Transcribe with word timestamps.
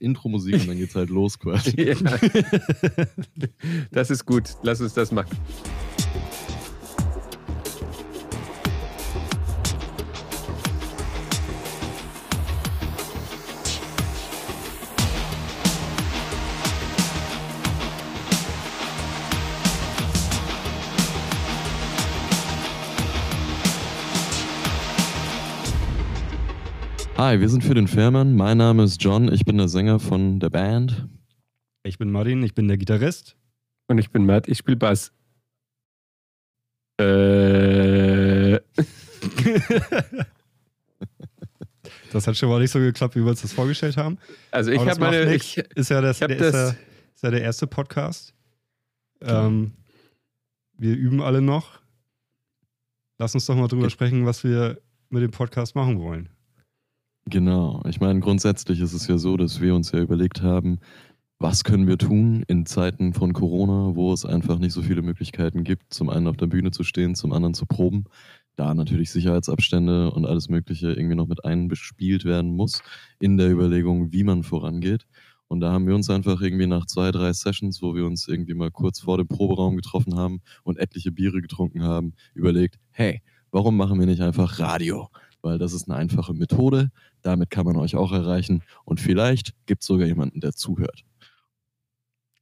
Intro-Musik 0.00 0.54
und 0.54 0.68
dann 0.68 0.78
geht's 0.78 0.94
halt 0.94 1.10
los 1.10 1.38
quasi. 1.38 1.70
Ja. 1.80 1.94
Das 3.90 4.10
ist 4.10 4.24
gut. 4.26 4.56
Lass 4.62 4.80
uns 4.80 4.94
das 4.94 5.12
machen. 5.12 5.36
Hi, 27.20 27.38
wir 27.38 27.50
sind 27.50 27.62
für 27.62 27.74
den 27.74 27.86
Fährmann. 27.86 28.34
Mein 28.34 28.56
Name 28.56 28.82
ist 28.82 29.04
John, 29.04 29.30
ich 29.30 29.44
bin 29.44 29.58
der 29.58 29.68
Sänger 29.68 30.00
von 30.00 30.40
der 30.40 30.48
Band. 30.48 31.06
Ich 31.82 31.98
bin 31.98 32.10
Martin, 32.10 32.42
ich 32.42 32.54
bin 32.54 32.66
der 32.66 32.78
Gitarrist. 32.78 33.36
Und 33.88 33.98
ich 33.98 34.10
bin 34.10 34.24
Matt, 34.24 34.48
ich 34.48 34.56
spiele 34.56 34.78
Bass. 34.78 35.12
Äh. 36.98 38.54
das 42.10 42.26
hat 42.26 42.38
schon 42.38 42.48
mal 42.48 42.58
nicht 42.58 42.70
so 42.70 42.78
geklappt, 42.78 43.14
wie 43.16 43.20
wir 43.20 43.28
uns 43.28 43.42
das 43.42 43.52
vorgestellt 43.52 43.98
haben. 43.98 44.16
Also 44.50 44.70
ich 44.70 44.80
habe 44.80 44.98
meine. 44.98 45.34
Ich, 45.34 45.58
ist 45.58 45.90
ja, 45.90 46.00
das, 46.00 46.16
ich 46.16 46.22
hab 46.22 46.28
der, 46.28 46.38
das- 46.38 46.54
ist, 46.54 46.54
ja, 46.54 46.70
ist 47.16 47.22
ja 47.22 47.30
der 47.32 47.42
erste 47.42 47.66
Podcast. 47.66 48.32
Ähm, 49.20 49.72
wir 50.78 50.96
üben 50.96 51.20
alle 51.20 51.42
noch. 51.42 51.80
Lass 53.18 53.34
uns 53.34 53.44
doch 53.44 53.56
mal 53.56 53.68
drüber 53.68 53.88
Ge- 53.88 53.90
sprechen, 53.90 54.24
was 54.24 54.42
wir 54.42 54.80
mit 55.10 55.22
dem 55.22 55.32
Podcast 55.32 55.74
machen 55.74 56.00
wollen. 56.00 56.30
Genau. 57.30 57.80
Ich 57.88 58.00
meine, 58.00 58.18
grundsätzlich 58.18 58.80
ist 58.80 58.92
es 58.92 59.06
ja 59.06 59.16
so, 59.16 59.36
dass 59.36 59.60
wir 59.60 59.74
uns 59.74 59.92
ja 59.92 60.00
überlegt 60.00 60.42
haben, 60.42 60.80
was 61.38 61.62
können 61.62 61.86
wir 61.86 61.96
tun 61.96 62.42
in 62.48 62.66
Zeiten 62.66 63.14
von 63.14 63.32
Corona, 63.32 63.94
wo 63.94 64.12
es 64.12 64.26
einfach 64.26 64.58
nicht 64.58 64.72
so 64.72 64.82
viele 64.82 65.00
Möglichkeiten 65.00 65.62
gibt, 65.62 65.94
zum 65.94 66.10
einen 66.10 66.26
auf 66.26 66.36
der 66.36 66.48
Bühne 66.48 66.72
zu 66.72 66.82
stehen, 66.82 67.14
zum 67.14 67.32
anderen 67.32 67.54
zu 67.54 67.66
proben, 67.66 68.04
da 68.56 68.74
natürlich 68.74 69.12
Sicherheitsabstände 69.12 70.10
und 70.10 70.26
alles 70.26 70.48
Mögliche 70.48 70.92
irgendwie 70.92 71.14
noch 71.14 71.28
mit 71.28 71.44
einbespielt 71.44 72.24
werden 72.24 72.54
muss 72.56 72.82
in 73.20 73.36
der 73.36 73.50
Überlegung, 73.50 74.12
wie 74.12 74.24
man 74.24 74.42
vorangeht. 74.42 75.06
Und 75.46 75.60
da 75.60 75.72
haben 75.72 75.86
wir 75.86 75.94
uns 75.94 76.10
einfach 76.10 76.42
irgendwie 76.42 76.66
nach 76.66 76.86
zwei, 76.86 77.12
drei 77.12 77.32
Sessions, 77.32 77.80
wo 77.80 77.94
wir 77.94 78.06
uns 78.06 78.26
irgendwie 78.26 78.54
mal 78.54 78.70
kurz 78.72 79.00
vor 79.00 79.18
dem 79.18 79.28
Proberaum 79.28 79.76
getroffen 79.76 80.16
haben 80.16 80.42
und 80.64 80.78
etliche 80.78 81.12
Biere 81.12 81.40
getrunken 81.40 81.84
haben, 81.84 82.14
überlegt, 82.34 82.76
hey, 82.90 83.22
warum 83.52 83.76
machen 83.76 84.00
wir 84.00 84.06
nicht 84.06 84.20
einfach 84.20 84.58
Radio? 84.58 85.08
Weil 85.42 85.58
das 85.58 85.72
ist 85.72 85.88
eine 85.88 85.96
einfache 85.96 86.34
Methode, 86.34 86.90
damit 87.22 87.50
kann 87.50 87.64
man 87.64 87.76
euch 87.76 87.96
auch 87.96 88.12
erreichen 88.12 88.62
und 88.84 89.00
vielleicht 89.00 89.54
gibt 89.66 89.82
es 89.82 89.86
sogar 89.86 90.06
jemanden, 90.06 90.40
der 90.40 90.52
zuhört. 90.52 91.04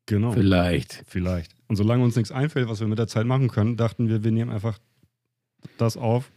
Genau. 0.07 0.33
vielleicht. 0.33 1.05
Vielleicht. 1.07 1.55
Und 1.69 1.77
solange 1.77 2.03
uns 2.03 2.17
nichts 2.17 2.33
einfällt, 2.33 2.69
was 2.69 2.81
wir 2.81 2.89
mit 2.89 2.99
der 2.99 3.09
Zeit 3.09 3.27
machen 3.27 3.49
können, 3.49 3.77
dachten 3.77 4.09
wir, 4.09 4.25
wir 4.25 4.31
nehmen 4.31 4.51
einfach 4.51 4.79
das 5.77 5.99
auf, 5.99 6.33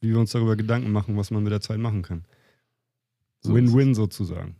wie 0.00 0.10
wir 0.10 0.18
uns 0.18 0.32
darüber 0.32 0.56
Gedanken 0.56 0.90
machen, 0.90 1.16
was 1.16 1.30
man 1.30 1.44
mit 1.44 1.52
der 1.52 1.60
Zeit 1.60 1.78
machen 1.78 2.02
kann. 2.02 2.24
So 3.40 3.54
Win-win 3.54 3.94
sozusagen. 3.94 4.56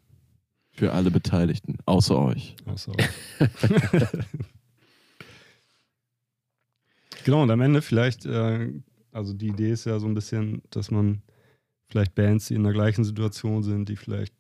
es. 0.73 0.79
Für 0.79 0.93
alle 0.93 1.11
Beteiligten, 1.11 1.79
außer 1.85 2.17
euch. 2.17 2.55
Außer 2.65 2.93
genau, 7.25 7.43
und 7.43 7.51
am 7.51 7.61
Ende 7.61 7.83
vielleicht, 7.83 8.25
äh, 8.25 8.73
also 9.19 9.35
die 9.35 9.49
Idee 9.49 9.73
ist 9.73 9.85
ja 9.85 9.99
so 9.99 10.07
ein 10.07 10.15
bisschen, 10.15 10.63
dass 10.71 10.91
man 10.91 11.23
vielleicht 11.89 12.15
Bands, 12.15 12.47
die 12.47 12.55
in 12.55 12.63
der 12.63 12.73
gleichen 12.73 13.05
Situation 13.05 13.63
sind, 13.63 13.89
die 13.89 13.97
vielleicht 13.97 14.33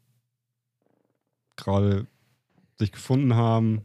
gerade 1.56 2.06
sich 2.78 2.92
gefunden 2.92 3.34
haben 3.34 3.82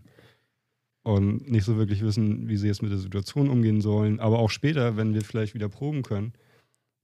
und 1.01 1.49
nicht 1.49 1.65
so 1.65 1.77
wirklich 1.77 2.01
wissen, 2.01 2.47
wie 2.47 2.57
sie 2.57 2.67
jetzt 2.67 2.83
mit 2.83 2.91
der 2.91 2.99
Situation 2.99 3.49
umgehen 3.49 3.81
sollen, 3.81 4.19
aber 4.19 4.37
auch 4.39 4.51
später, 4.51 4.95
wenn 4.95 5.13
wir 5.15 5.23
vielleicht 5.23 5.55
wieder 5.55 5.67
proben 5.67 6.03
können, 6.03 6.33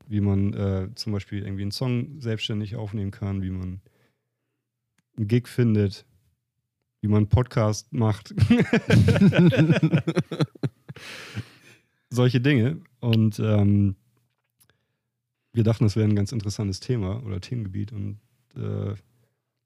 wie 0.08 0.22
man 0.22 0.54
äh, 0.54 0.90
zum 0.96 1.14
Beispiel 1.14 1.44
irgendwie 1.44 1.64
einen 1.64 1.72
Song 1.72 2.22
selbstständig 2.22 2.76
aufnehmen 2.76 3.12
kann, 3.12 3.42
wie 3.42 3.50
man 3.50 3.82
einen 5.18 5.28
Gig 5.28 5.48
findet, 5.48 6.06
wie 7.02 7.08
man 7.08 7.18
einen 7.18 7.30
Podcast 7.30 7.92
macht. 7.92 8.36
Solche 12.10 12.42
Dinge. 12.42 12.82
Und 13.00 13.40
ähm, 13.40 13.96
wir 15.54 15.64
dachten, 15.64 15.84
das 15.84 15.96
wäre 15.96 16.08
ein 16.08 16.16
ganz 16.16 16.32
interessantes 16.32 16.80
Thema 16.80 17.24
oder 17.24 17.42
Themengebiet 17.42 17.92
und 17.92 18.20
äh, 18.56 18.96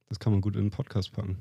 das 0.08 0.20
kann 0.20 0.34
man 0.34 0.42
gut 0.42 0.56
in 0.56 0.62
einen 0.62 0.72
Podcast 0.72 1.12
packen. 1.14 1.38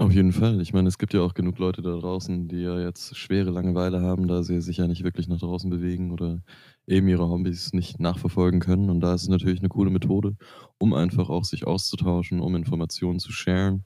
Auf 0.00 0.12
jeden 0.12 0.32
Fall. 0.32 0.60
Ich 0.60 0.72
meine, 0.72 0.88
es 0.88 0.96
gibt 0.96 1.12
ja 1.12 1.22
auch 1.22 1.34
genug 1.34 1.58
Leute 1.58 1.82
da 1.82 1.96
draußen, 1.96 2.46
die 2.46 2.60
ja 2.60 2.78
jetzt 2.78 3.16
schwere 3.16 3.50
Langeweile 3.50 4.00
haben, 4.00 4.28
da 4.28 4.44
sie 4.44 4.60
sich 4.60 4.76
ja 4.76 4.86
nicht 4.86 5.02
wirklich 5.02 5.26
nach 5.26 5.40
draußen 5.40 5.68
bewegen 5.68 6.12
oder 6.12 6.40
eben 6.86 7.08
ihre 7.08 7.28
Hobbys 7.28 7.72
nicht 7.72 7.98
nachverfolgen 7.98 8.60
können. 8.60 8.90
Und 8.90 9.00
da 9.00 9.12
ist 9.14 9.22
es 9.22 9.28
natürlich 9.28 9.58
eine 9.58 9.68
coole 9.68 9.90
Methode, 9.90 10.36
um 10.78 10.94
einfach 10.94 11.28
auch 11.30 11.44
sich 11.44 11.66
auszutauschen, 11.66 12.38
um 12.38 12.54
Informationen 12.54 13.18
zu 13.18 13.32
sharen. 13.32 13.84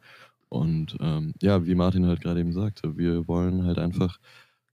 Und 0.51 0.99
ähm, 1.01 1.33
ja, 1.41 1.65
wie 1.65 1.75
Martin 1.75 2.07
halt 2.07 2.21
gerade 2.21 2.41
eben 2.41 2.53
sagte, 2.53 2.99
wir 2.99 3.27
wollen 3.27 3.65
halt 3.65 3.79
einfach 3.79 4.19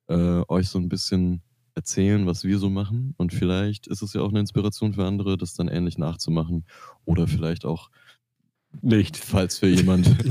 äh, 0.10 0.44
euch 0.48 0.70
so 0.70 0.80
ein 0.80 0.90
bisschen 0.90 1.42
erzählen, 1.76 2.26
was 2.26 2.44
wir 2.44 2.60
so 2.60 2.70
machen. 2.70 3.14
Und 3.18 3.32
vielleicht 3.32 3.88
ist 3.88 4.02
es 4.02 4.14
ja 4.14 4.22
auch 4.22 4.30
eine 4.30 4.42
Inspiration 4.42 4.94
für 4.94 5.06
andere, 5.06 5.38
das 5.38 5.54
dann 5.54 5.70
ähnlich 5.70 5.98
nachzumachen. 5.98 6.66
Oder 7.06 7.28
vielleicht 7.28 7.64
auch 7.66 7.90
Nicht. 8.82 9.16
falls 9.16 9.62
wir 9.62 9.70
jemand 9.70 10.08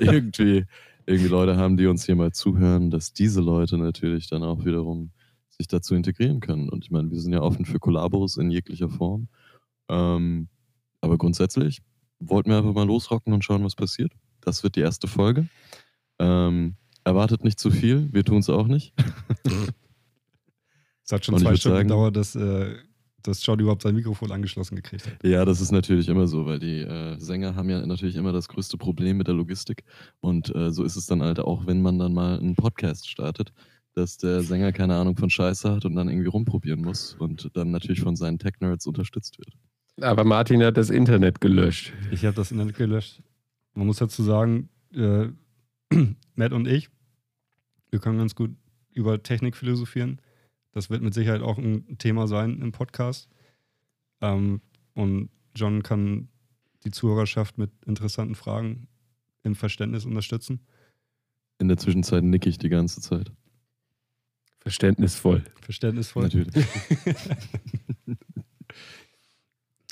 irgendwie, 0.00 0.66
irgendwie 1.06 1.28
Leute 1.28 1.56
haben, 1.56 1.76
die 1.76 1.86
uns 1.86 2.04
hier 2.04 2.16
mal 2.16 2.32
zuhören, 2.32 2.90
dass 2.90 3.12
diese 3.12 3.40
Leute 3.40 3.78
natürlich 3.78 4.28
dann 4.28 4.42
auch 4.42 4.64
wiederum 4.64 5.12
sich 5.48 5.68
dazu 5.68 5.94
integrieren 5.94 6.40
können. 6.40 6.68
Und 6.68 6.84
ich 6.84 6.90
meine, 6.90 7.10
wir 7.10 7.20
sind 7.20 7.32
ja 7.32 7.40
offen 7.40 7.64
für 7.64 7.78
Kollabos 7.78 8.36
in 8.36 8.50
jeglicher 8.50 8.90
Form. 8.90 9.28
Ähm, 9.88 10.48
aber 11.00 11.16
grundsätzlich 11.16 11.80
wollten 12.18 12.50
wir 12.50 12.58
einfach 12.58 12.74
mal 12.74 12.86
losrocken 12.86 13.32
und 13.32 13.44
schauen, 13.44 13.64
was 13.64 13.76
passiert. 13.76 14.12
Das 14.40 14.62
wird 14.62 14.76
die 14.76 14.80
erste 14.80 15.08
Folge. 15.08 15.48
Ähm, 16.18 16.76
erwartet 17.06 17.44
nicht 17.44 17.58
zu 17.58 17.70
viel, 17.70 18.12
wir 18.12 18.24
tun 18.24 18.38
es 18.38 18.50
auch 18.50 18.66
nicht. 18.66 18.92
Es 21.04 21.12
hat 21.12 21.24
schon 21.24 21.38
zwei 21.38 21.54
Stunden 21.56 21.76
sagen- 21.78 21.88
gedauert, 21.88 22.16
dass, 22.16 22.34
äh, 22.34 22.74
dass 23.22 23.44
John 23.46 23.58
überhaupt 23.60 23.82
sein 23.82 23.94
Mikrofon 23.94 24.32
angeschlossen 24.32 24.76
gekriegt 24.76 25.06
hat. 25.06 25.24
Ja, 25.24 25.44
das 25.44 25.60
ist 25.60 25.70
natürlich 25.72 26.08
immer 26.08 26.26
so, 26.26 26.46
weil 26.46 26.58
die 26.58 26.80
äh, 26.80 27.16
Sänger 27.18 27.54
haben 27.54 27.70
ja 27.70 27.84
natürlich 27.86 28.16
immer 28.16 28.32
das 28.32 28.48
größte 28.48 28.76
Problem 28.76 29.16
mit 29.16 29.28
der 29.28 29.34
Logistik. 29.34 29.84
Und 30.20 30.54
äh, 30.54 30.70
so 30.72 30.82
ist 30.84 30.96
es 30.96 31.06
dann 31.06 31.22
halt 31.22 31.38
auch, 31.40 31.66
wenn 31.66 31.80
man 31.80 31.98
dann 31.98 32.12
mal 32.12 32.38
einen 32.38 32.56
Podcast 32.56 33.08
startet, 33.08 33.52
dass 33.94 34.18
der 34.18 34.42
Sänger 34.42 34.72
keine 34.72 34.96
Ahnung 34.96 35.16
von 35.16 35.30
Scheiße 35.30 35.70
hat 35.70 35.84
und 35.84 35.94
dann 35.94 36.08
irgendwie 36.08 36.28
rumprobieren 36.28 36.82
muss 36.82 37.14
und 37.18 37.50
dann 37.54 37.70
natürlich 37.70 38.00
von 38.00 38.16
seinen 38.16 38.38
Tech-Nerds 38.38 38.86
unterstützt 38.86 39.38
wird. 39.38 39.56
Aber 40.00 40.24
Martin 40.24 40.62
hat 40.62 40.76
das 40.76 40.90
Internet 40.90 41.40
gelöscht. 41.40 41.92
Ich 42.10 42.24
habe 42.26 42.36
das 42.36 42.50
Internet 42.50 42.76
gelöscht. 42.76 43.22
Man 43.74 43.86
muss 43.86 43.96
dazu 43.98 44.22
sagen, 44.22 44.68
äh, 44.92 45.28
Matt 46.34 46.52
und 46.52 46.66
ich, 46.68 46.90
wir 47.90 47.98
können 47.98 48.18
ganz 48.18 48.34
gut 48.34 48.54
über 48.92 49.22
Technik 49.22 49.56
philosophieren. 49.56 50.20
Das 50.72 50.90
wird 50.90 51.02
mit 51.02 51.14
Sicherheit 51.14 51.42
auch 51.42 51.58
ein 51.58 51.98
Thema 51.98 52.26
sein 52.26 52.60
im 52.60 52.72
Podcast. 52.72 53.28
Ähm, 54.20 54.60
und 54.94 55.30
John 55.54 55.82
kann 55.82 56.28
die 56.84 56.90
Zuhörerschaft 56.90 57.58
mit 57.58 57.70
interessanten 57.84 58.34
Fragen 58.34 58.88
im 59.42 59.54
Verständnis 59.54 60.04
unterstützen. 60.04 60.60
In 61.58 61.68
der 61.68 61.78
Zwischenzeit 61.78 62.22
nick 62.24 62.46
ich 62.46 62.58
die 62.58 62.68
ganze 62.68 63.00
Zeit. 63.00 63.32
Verständnisvoll. 64.60 65.44
Verständnisvoll. 65.62 66.24
Natürlich. 66.24 66.54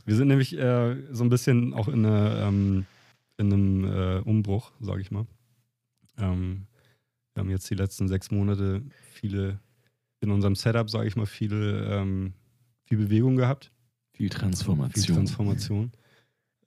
Wir 0.04 0.16
sind 0.16 0.28
nämlich 0.28 0.58
äh, 0.58 0.96
so 1.12 1.24
ein 1.24 1.30
bisschen 1.30 1.72
auch 1.72 1.88
in, 1.88 2.04
eine, 2.04 2.42
ähm, 2.42 2.84
in 3.38 3.52
einem 3.52 3.84
äh, 3.84 4.18
Umbruch, 4.18 4.72
sage 4.80 5.00
ich 5.00 5.10
mal. 5.10 5.26
Ähm, 6.18 6.66
wir 7.34 7.40
haben 7.40 7.50
jetzt 7.50 7.68
die 7.68 7.74
letzten 7.74 8.08
sechs 8.08 8.30
Monate 8.30 8.82
viele, 9.12 9.58
in 10.20 10.30
unserem 10.30 10.54
Setup, 10.54 10.88
sage 10.88 11.08
ich 11.08 11.16
mal, 11.16 11.26
viele, 11.26 11.84
ähm, 11.92 12.32
viel 12.84 12.98
Bewegung 12.98 13.36
gehabt. 13.36 13.72
Viel 14.12 14.30
Transformation. 14.30 15.04
Viel 15.04 15.14
Transformation. 15.14 15.92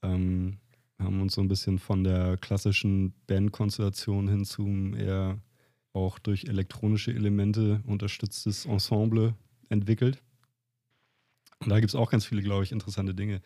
Ähm, 0.04 0.58
haben 1.00 1.22
uns 1.22 1.36
so 1.36 1.42
ein 1.42 1.48
bisschen 1.48 1.80
von 1.80 2.04
der 2.04 2.38
klassischen 2.38 3.14
Bandkonstellation 3.28 4.28
hin 4.28 4.46
zum 4.46 4.94
eher 4.94 5.40
auch 5.94 6.20
durch 6.20 6.46
elektronische 6.46 7.14
Elemente 7.14 7.82
unterstütztes 7.86 8.66
Ensemble 8.66 9.36
entwickelt. 9.70 10.22
Und 11.60 11.70
da 11.70 11.80
gibt 11.80 11.90
es 11.90 11.96
auch 11.96 12.12
ganz 12.12 12.26
viele, 12.26 12.42
glaube 12.42 12.64
ich, 12.64 12.72
interessante 12.72 13.16
Dinge, 13.16 13.42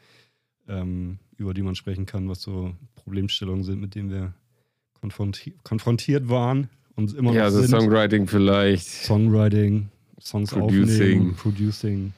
ähm, 0.68 1.20
über 1.38 1.54
die 1.54 1.62
man 1.62 1.76
sprechen 1.76 2.06
kann, 2.06 2.28
was 2.28 2.42
so 2.42 2.76
Problemstellungen 2.96 3.64
sind, 3.64 3.80
mit 3.80 3.96
denen 3.96 4.10
wir 4.10 4.34
konfronti 4.94 5.56
konfrontiert 5.64 6.28
waren 6.28 6.70
und 6.96 7.14
immer 7.16 7.32
Ja, 7.34 7.40
noch 7.40 7.46
also 7.46 7.62
sind. 7.62 7.70
Songwriting 7.70 8.28
vielleicht. 8.28 8.88
Songwriting, 8.88 9.90
Songs 10.20 10.52
Producing. 10.52 10.84
aufnehmen, 10.92 11.36
Producing, 11.36 12.14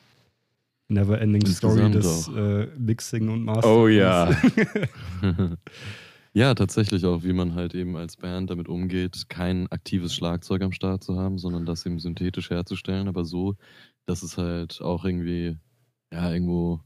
Never 0.90 1.20
Ending 1.22 1.46
Story 1.46 1.90
des 1.92 2.30
äh, 2.36 2.68
Mixing 2.78 3.30
und 3.30 3.44
Mastering. 3.46 3.76
Oh 3.78 3.88
ja. 3.88 4.30
Ja, 6.36 6.56
tatsächlich 6.56 7.06
auch, 7.06 7.24
wie 7.24 7.32
man 7.34 7.54
halt 7.54 7.76
eben 7.76 7.96
als 7.96 8.18
Band 8.18 8.50
damit 8.50 8.68
umgeht, 8.68 9.30
kein 9.30 9.72
aktives 9.72 10.16
Schlagzeug 10.16 10.64
am 10.64 10.72
Start 10.72 11.04
zu 11.04 11.16
haben, 11.16 11.38
sondern 11.38 11.64
das 11.68 11.86
eben 11.86 12.00
synthetisch 12.00 12.50
herzustellen, 12.50 13.08
aber 13.08 13.24
so, 13.24 13.56
dass 14.08 14.24
es 14.24 14.36
halt 14.40 14.82
auch 14.82 15.06
irgendwie, 15.06 15.58
ja, 16.12 16.34
irgendwo 16.34 16.80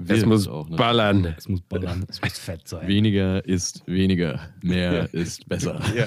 Es 0.00 0.08
wirkt 0.08 0.26
muss 0.26 0.46
auch, 0.46 0.68
ne? 0.68 0.76
ballern. 0.76 1.34
Es 1.36 1.48
muss 1.48 1.60
ballern, 1.62 2.06
es 2.08 2.22
muss 2.22 2.38
fett 2.38 2.68
sein. 2.68 2.86
Weniger 2.86 3.44
ist 3.44 3.82
weniger, 3.86 4.54
mehr 4.62 5.12
ist 5.12 5.48
besser. 5.48 5.80
Ja. 5.94 6.06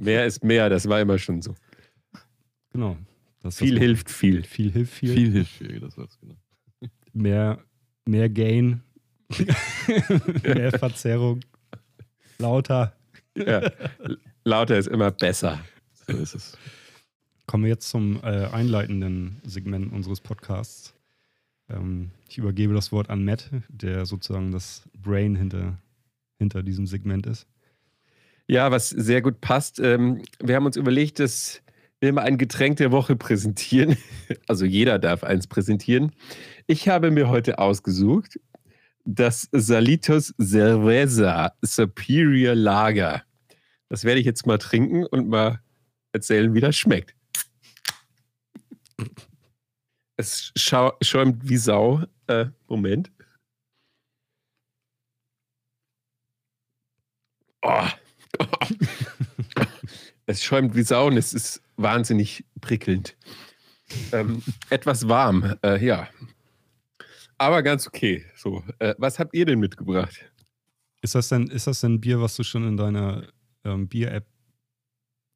Mehr 0.00 0.26
ist 0.26 0.44
mehr, 0.44 0.68
das 0.68 0.86
war 0.86 1.00
immer 1.00 1.18
schon 1.18 1.40
so. 1.40 1.54
Genau. 2.72 2.96
Viel 3.50 3.74
das 3.74 3.82
hilft 3.82 4.10
viel. 4.10 4.42
Viel 4.44 4.70
hilft 4.70 4.92
viel. 4.92 5.14
Viel 5.14 5.32
hilft 5.32 5.52
viel, 5.52 5.80
das 5.80 5.96
war's 5.96 6.18
genau. 6.20 6.34
Mehr, 7.14 7.58
mehr 8.04 8.28
Gain. 8.28 8.82
mehr 10.42 10.70
Verzerrung. 10.72 11.40
Lauter. 12.38 12.94
Ja. 13.34 13.70
Lauter 14.44 14.76
ist 14.76 14.88
immer 14.88 15.10
besser. 15.10 15.58
So 16.06 16.16
ist 16.16 16.34
es. 16.34 16.58
Kommen 17.46 17.64
wir 17.64 17.70
jetzt 17.70 17.88
zum 17.88 18.20
äh, 18.22 18.46
einleitenden 18.46 19.40
Segment 19.44 19.92
unseres 19.92 20.20
Podcasts. 20.20 20.94
Ähm, 21.72 22.10
ich 22.28 22.38
übergebe 22.38 22.74
das 22.74 22.92
Wort 22.92 23.10
an 23.10 23.24
Matt, 23.24 23.50
der 23.68 24.06
sozusagen 24.06 24.50
das 24.50 24.88
Brain 24.96 25.34
hinter, 25.34 25.78
hinter 26.38 26.62
diesem 26.62 26.86
Segment 26.86 27.26
ist. 27.26 27.46
Ja, 28.46 28.70
was 28.70 28.90
sehr 28.90 29.22
gut 29.22 29.40
passt. 29.40 29.78
Ähm, 29.78 30.22
wir 30.42 30.56
haben 30.56 30.66
uns 30.66 30.76
überlegt, 30.76 31.18
dass 31.20 31.62
wir 32.00 32.08
immer 32.08 32.22
ein 32.22 32.38
Getränk 32.38 32.76
der 32.78 32.92
Woche 32.92 33.16
präsentieren. 33.16 33.96
Also 34.48 34.64
jeder 34.64 34.98
darf 34.98 35.24
eins 35.24 35.46
präsentieren. 35.46 36.12
Ich 36.66 36.88
habe 36.88 37.10
mir 37.10 37.28
heute 37.28 37.58
ausgesucht 37.58 38.40
das 39.04 39.48
Salitos 39.52 40.34
Cerveza 40.40 41.52
Superior 41.60 42.54
Lager. 42.54 43.22
Das 43.88 44.04
werde 44.04 44.20
ich 44.20 44.26
jetzt 44.26 44.46
mal 44.46 44.58
trinken 44.58 45.04
und 45.04 45.28
mal 45.28 45.60
erzählen, 46.12 46.54
wie 46.54 46.60
das 46.60 46.76
schmeckt. 46.76 47.14
Es 50.16 50.52
schäumt 50.56 51.48
wie 51.48 51.56
Sau. 51.56 52.04
Äh, 52.26 52.46
Moment. 52.68 53.10
Oh. 57.62 57.86
es 60.26 60.42
schäumt 60.42 60.74
wie 60.74 60.82
Sau 60.82 61.06
und 61.06 61.16
es 61.16 61.32
ist 61.32 61.62
wahnsinnig 61.76 62.44
prickelnd. 62.60 63.16
Ähm, 64.12 64.42
etwas 64.70 65.08
warm, 65.08 65.56
äh, 65.62 65.84
ja. 65.84 66.08
Aber 67.38 67.62
ganz 67.62 67.86
okay. 67.86 68.24
So, 68.36 68.62
äh, 68.78 68.94
was 68.98 69.18
habt 69.18 69.34
ihr 69.34 69.44
denn 69.44 69.58
mitgebracht? 69.58 70.30
Ist 71.02 71.14
das 71.14 71.28
denn, 71.28 71.48
ist 71.48 71.66
das 71.66 71.80
denn 71.80 72.00
Bier, 72.00 72.20
was 72.20 72.36
du 72.36 72.44
schon 72.44 72.66
in 72.66 72.76
deiner 72.76 73.26
ähm, 73.64 73.88
Bier-App 73.88 74.26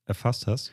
erfasst 0.04 0.46
hast? 0.46 0.72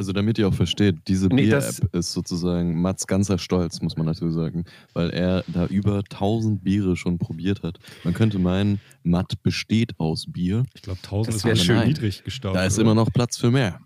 Also 0.00 0.14
damit 0.14 0.38
ihr 0.38 0.48
auch 0.48 0.54
versteht, 0.54 0.96
diese 1.08 1.26
Nee, 1.26 1.42
Bier-App 1.42 1.94
ist 1.94 2.12
sozusagen 2.12 2.80
Mats 2.80 3.06
ganzer 3.06 3.36
Stolz, 3.36 3.82
muss 3.82 3.98
man 3.98 4.06
dazu 4.06 4.30
sagen, 4.30 4.64
weil 4.94 5.10
er 5.10 5.44
da 5.46 5.66
über 5.66 5.98
1000 5.98 6.64
Biere 6.64 6.96
schon 6.96 7.18
probiert 7.18 7.62
hat. 7.62 7.78
Man 8.02 8.14
könnte 8.14 8.38
meinen, 8.38 8.80
Matt 9.02 9.42
besteht 9.42 9.92
aus 10.00 10.24
Bier. 10.26 10.64
Ich 10.72 10.80
glaube, 10.80 11.00
1000 11.04 11.28
Das 11.28 11.34
ist 11.36 11.44
aber 11.44 11.56
schön 11.56 11.76
schön. 11.80 11.88
niedrig 11.88 12.24
gestartet. 12.24 12.58
Da 12.58 12.64
ist 12.64 12.78
oder? 12.78 12.84
immer 12.86 12.94
noch 12.94 13.12
Platz 13.12 13.36
für 13.36 13.50
mehr. 13.50 13.78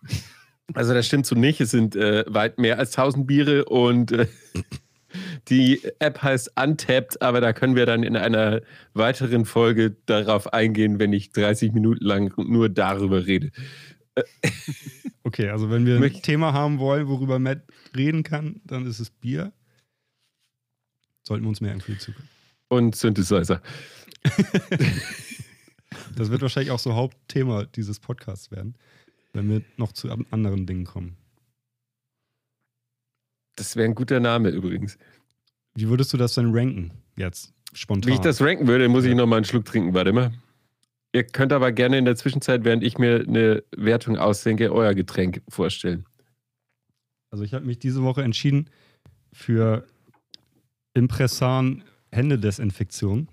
Also 0.72 0.94
das 0.94 1.04
stimmt 1.04 1.26
so 1.26 1.34
nicht. 1.34 1.60
Es 1.60 1.72
sind 1.72 1.96
äh, 1.96 2.24
weit 2.28 2.58
mehr 2.60 2.78
als 2.78 2.96
1000 2.96 3.26
Biere 3.26 3.64
und 3.64 4.12
äh, 4.12 4.28
die 5.48 5.80
App 5.98 6.22
heißt 6.22 6.52
Untapped, 6.62 7.22
aber 7.22 7.40
da 7.40 7.52
können 7.52 7.74
wir 7.74 7.86
dann 7.86 8.04
in 8.04 8.16
einer 8.16 8.60
weiteren 8.94 9.46
Folge 9.46 9.96
darauf 10.06 10.52
eingehen, 10.52 11.00
wenn 11.00 11.12
ich 11.12 11.32
30 11.32 11.72
Minuten 11.72 12.04
lang 12.04 12.32
nur 12.36 12.68
darüber 12.68 13.26
rede. 13.26 13.50
Okay, 15.26 15.48
also 15.48 15.70
wenn 15.70 15.86
wir 15.86 15.96
ein 16.00 16.22
Thema 16.22 16.52
haben 16.52 16.78
wollen, 16.78 17.08
worüber 17.08 17.38
Matt 17.38 17.62
reden 17.96 18.22
kann, 18.24 18.60
dann 18.64 18.86
ist 18.86 19.00
es 19.00 19.08
Bier. 19.10 19.52
Sollten 21.22 21.44
wir 21.44 21.48
uns 21.48 21.62
merken 21.62 21.80
für 21.80 21.92
die 21.92 21.98
Zukunft. 21.98 22.28
Und 22.68 22.94
Synthesizer. 22.94 23.62
Das 26.16 26.30
wird 26.30 26.42
wahrscheinlich 26.42 26.70
auch 26.70 26.78
so 26.78 26.94
Hauptthema 26.94 27.64
dieses 27.64 28.00
Podcasts 28.00 28.50
werden, 28.50 28.74
wenn 29.32 29.48
wir 29.48 29.62
noch 29.76 29.92
zu 29.92 30.10
an- 30.10 30.26
anderen 30.30 30.66
Dingen 30.66 30.84
kommen. 30.84 31.16
Das 33.56 33.76
wäre 33.76 33.84
ein 33.88 33.94
guter 33.94 34.20
Name 34.20 34.50
übrigens. 34.50 34.98
Wie 35.74 35.88
würdest 35.88 36.12
du 36.12 36.16
das 36.16 36.34
denn 36.34 36.52
ranken 36.54 36.90
jetzt 37.16 37.52
spontan? 37.72 38.10
Wie 38.10 38.14
ich 38.14 38.20
das 38.20 38.40
ranken 38.40 38.66
würde, 38.66 38.88
muss 38.88 39.04
ich 39.04 39.10
Ja. 39.10 39.16
noch 39.16 39.26
mal 39.26 39.36
einen 39.36 39.44
Schluck 39.44 39.64
trinken. 39.64 39.94
Warte 39.94 40.12
mal. 40.12 40.32
Ihr 41.14 41.22
könnt 41.22 41.52
aber 41.52 41.70
gerne 41.70 41.96
in 41.96 42.04
der 42.04 42.16
Zwischenzeit, 42.16 42.64
während 42.64 42.82
ich 42.82 42.98
mir 42.98 43.20
eine 43.20 43.62
Wertung 43.76 44.18
ausdenke, 44.18 44.72
euer 44.72 44.94
Getränk 44.94 45.42
vorstellen. 45.48 46.06
Also 47.30 47.44
ich 47.44 47.54
habe 47.54 47.64
mich 47.64 47.78
diese 47.78 48.02
Woche 48.02 48.22
entschieden 48.22 48.68
für 49.32 49.86
Impressan 50.92 51.84
Händedesinfektion. 52.10 53.28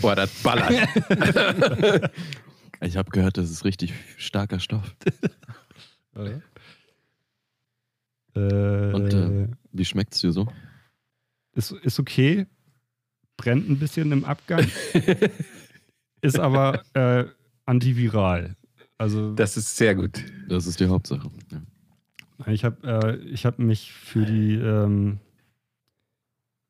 Boah, 0.00 0.14
das 0.16 0.30
ballert. 0.42 0.72
Ich 2.84 2.96
habe 2.96 3.12
gehört, 3.12 3.36
das 3.36 3.48
ist 3.48 3.64
richtig 3.64 3.94
starker 4.16 4.58
Stoff. 4.58 4.96
Äh, 8.34 8.92
Und, 8.94 9.12
äh, 9.12 9.48
Wie 9.72 9.84
schmeckt's 9.84 10.20
dir 10.20 10.32
so? 10.32 10.48
ist, 11.54 11.70
ist 11.70 12.00
okay, 12.00 12.46
brennt 13.36 13.68
ein 13.68 13.78
bisschen 13.78 14.10
im 14.10 14.24
Abgang, 14.24 14.66
ist 16.22 16.38
aber 16.38 16.82
äh, 16.94 17.26
antiviral. 17.66 18.56
Also 18.98 19.34
Das 19.34 19.56
ist 19.56 19.76
sehr 19.76 19.94
gut. 19.94 20.24
Das 20.48 20.66
ist 20.66 20.80
die 20.80 20.86
Hauptsache. 20.86 21.30
Ja. 21.50 22.52
ich 22.52 22.64
habe 22.64 22.86
äh, 22.86 23.16
ich 23.26 23.44
hab 23.44 23.58
mich 23.58 23.92
für 23.92 24.24
die 24.24 24.54
ähm, 24.54 25.18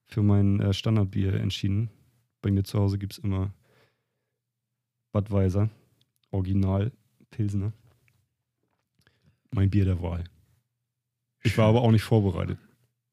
für 0.07 0.23
mein 0.23 0.61
äh, 0.61 0.73
Standardbier 0.73 1.35
entschieden. 1.35 1.91
Bei 2.41 2.51
mir 2.51 2.65
zu 2.65 2.79
Hause 2.79 2.99
gibt 2.99 3.13
es 3.13 3.19
immer 3.19 3.53
Budweiser, 5.13 5.71
Original 6.31 6.91
Pilsener. 7.31 7.73
Mein 9.55 9.71
Bier 9.71 9.85
der 9.85 10.01
Wahl. 10.03 10.25
Ich 11.43 11.57
war 11.59 11.67
aber 11.69 11.83
auch 11.83 11.91
nicht 11.91 12.03
vorbereitet. 12.03 12.59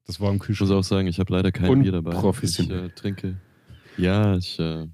Das 0.06 0.20
war 0.20 0.30
im 0.30 0.36
Ich 0.36 0.38
muss 0.40 0.46
Kühlschrank. 0.46 0.70
auch 0.72 0.82
sagen, 0.84 1.06
ich 1.08 1.18
habe 1.20 1.32
leider 1.32 1.52
kein 1.52 1.82
Bier 1.82 1.92
dabei. 1.92 2.12
Ich 2.42 2.58
äh, 2.70 2.88
trinke. 2.90 3.40
Ja, 3.96 4.36
ich, 4.36 4.58
äh, 4.58 4.86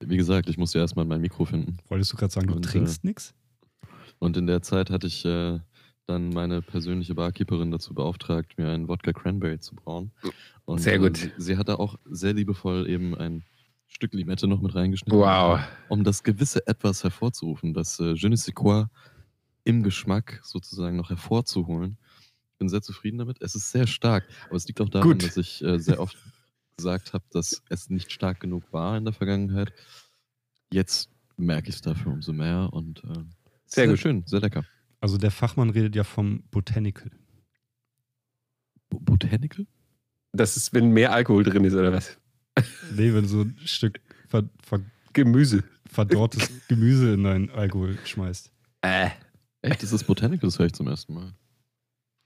wie 0.00 0.16
gesagt, 0.16 0.48
ich 0.48 0.58
musste 0.58 0.78
erstmal 0.78 1.04
mein 1.04 1.20
Mikro 1.20 1.44
finden. 1.44 1.78
Wolltest 1.88 2.12
du 2.12 2.16
gerade 2.16 2.32
sagen, 2.32 2.48
du 2.48 2.54
Und, 2.54 2.62
trinkst 2.62 3.04
nix? 3.04 3.34
Und 4.18 4.36
in 4.36 4.46
der 4.46 4.62
Zeit 4.62 4.90
hatte 4.90 5.06
ich 5.06 5.24
äh, 5.24 5.58
dann 6.06 6.30
meine 6.30 6.62
persönliche 6.62 7.14
Barkeeperin 7.14 7.70
dazu 7.70 7.94
beauftragt, 7.94 8.56
mir 8.58 8.68
einen 8.70 8.88
Wodka 8.88 9.12
Cranberry 9.12 9.58
zu 9.58 9.74
brauen. 9.74 10.12
Und, 10.64 10.80
Sehr 10.80 10.98
gut. 10.98 11.18
Äh, 11.18 11.20
sie, 11.20 11.32
sie 11.38 11.56
hat 11.56 11.68
da 11.68 11.76
auch 11.76 11.96
sehr 12.04 12.32
liebevoll 12.32 12.88
eben 12.88 13.14
ein 13.16 13.44
Stück 13.86 14.12
Limette 14.14 14.46
noch 14.46 14.60
mit 14.60 14.74
reingeschnitten. 14.74 15.18
Wow. 15.18 15.60
Um 15.88 16.04
das 16.04 16.22
gewisse 16.22 16.66
Etwas 16.66 17.04
hervorzurufen, 17.04 17.72
das 17.72 18.00
äh, 18.00 18.14
Je 18.14 18.28
ne 18.28 18.36
sais 18.36 18.54
quoi 18.54 18.86
im 19.64 19.82
Geschmack 19.82 20.40
sozusagen 20.42 20.96
noch 20.96 21.10
hervorzuholen. 21.10 21.98
Ich 22.52 22.58
bin 22.58 22.68
sehr 22.68 22.82
zufrieden 22.82 23.18
damit. 23.18 23.38
Es 23.40 23.54
ist 23.54 23.70
sehr 23.70 23.86
stark, 23.86 24.26
aber 24.46 24.56
es 24.56 24.66
liegt 24.66 24.80
auch 24.80 24.88
daran, 24.88 25.08
Gut. 25.08 25.24
dass 25.24 25.36
ich 25.36 25.62
äh, 25.62 25.78
sehr 25.78 26.00
oft 26.00 26.16
gesagt 26.76 27.12
habe, 27.14 27.24
dass 27.30 27.62
es 27.68 27.90
nicht 27.90 28.12
stark 28.12 28.40
genug 28.40 28.72
war 28.72 28.96
in 28.96 29.04
der 29.04 29.14
Vergangenheit. 29.14 29.72
Jetzt 30.72 31.10
merke 31.36 31.68
ich 31.70 31.76
es 31.76 31.80
dafür 31.80 32.12
umso 32.12 32.32
mehr 32.32 32.68
und 32.72 33.02
äh, 33.04 33.24
Sehr 33.66 33.88
gut. 33.88 33.98
schön, 33.98 34.24
sehr 34.26 34.40
lecker. 34.40 34.64
Also 35.00 35.18
der 35.18 35.30
Fachmann 35.30 35.70
redet 35.70 35.94
ja 35.96 36.04
vom 36.04 36.42
Botanical. 36.50 37.10
Bo- 38.90 39.00
Botanical? 39.00 39.66
Das 40.32 40.56
ist, 40.56 40.72
wenn 40.74 40.90
mehr 40.90 41.12
Alkohol 41.12 41.44
drin 41.44 41.64
ist, 41.64 41.74
oder 41.74 41.92
was? 41.92 42.18
Nee, 42.94 43.12
wenn 43.14 43.22
du 43.22 43.28
so 43.28 43.40
ein 43.42 43.56
Stück 43.64 44.00
ver 44.28 44.48
ver 44.62 44.80
Gemüse. 45.12 45.64
verdorrtes 45.90 46.50
Gemüse 46.68 47.14
in 47.14 47.24
deinen 47.24 47.50
Alkohol 47.50 47.96
schmeißt. 48.04 48.50
Äh. 48.82 49.10
Echt, 49.62 49.82
das 49.82 49.92
ist 49.92 50.04
Botanical, 50.04 50.46
das 50.48 50.58
höre 50.58 50.66
ich 50.66 50.74
zum 50.74 50.88
ersten 50.88 51.14
Mal. 51.14 51.32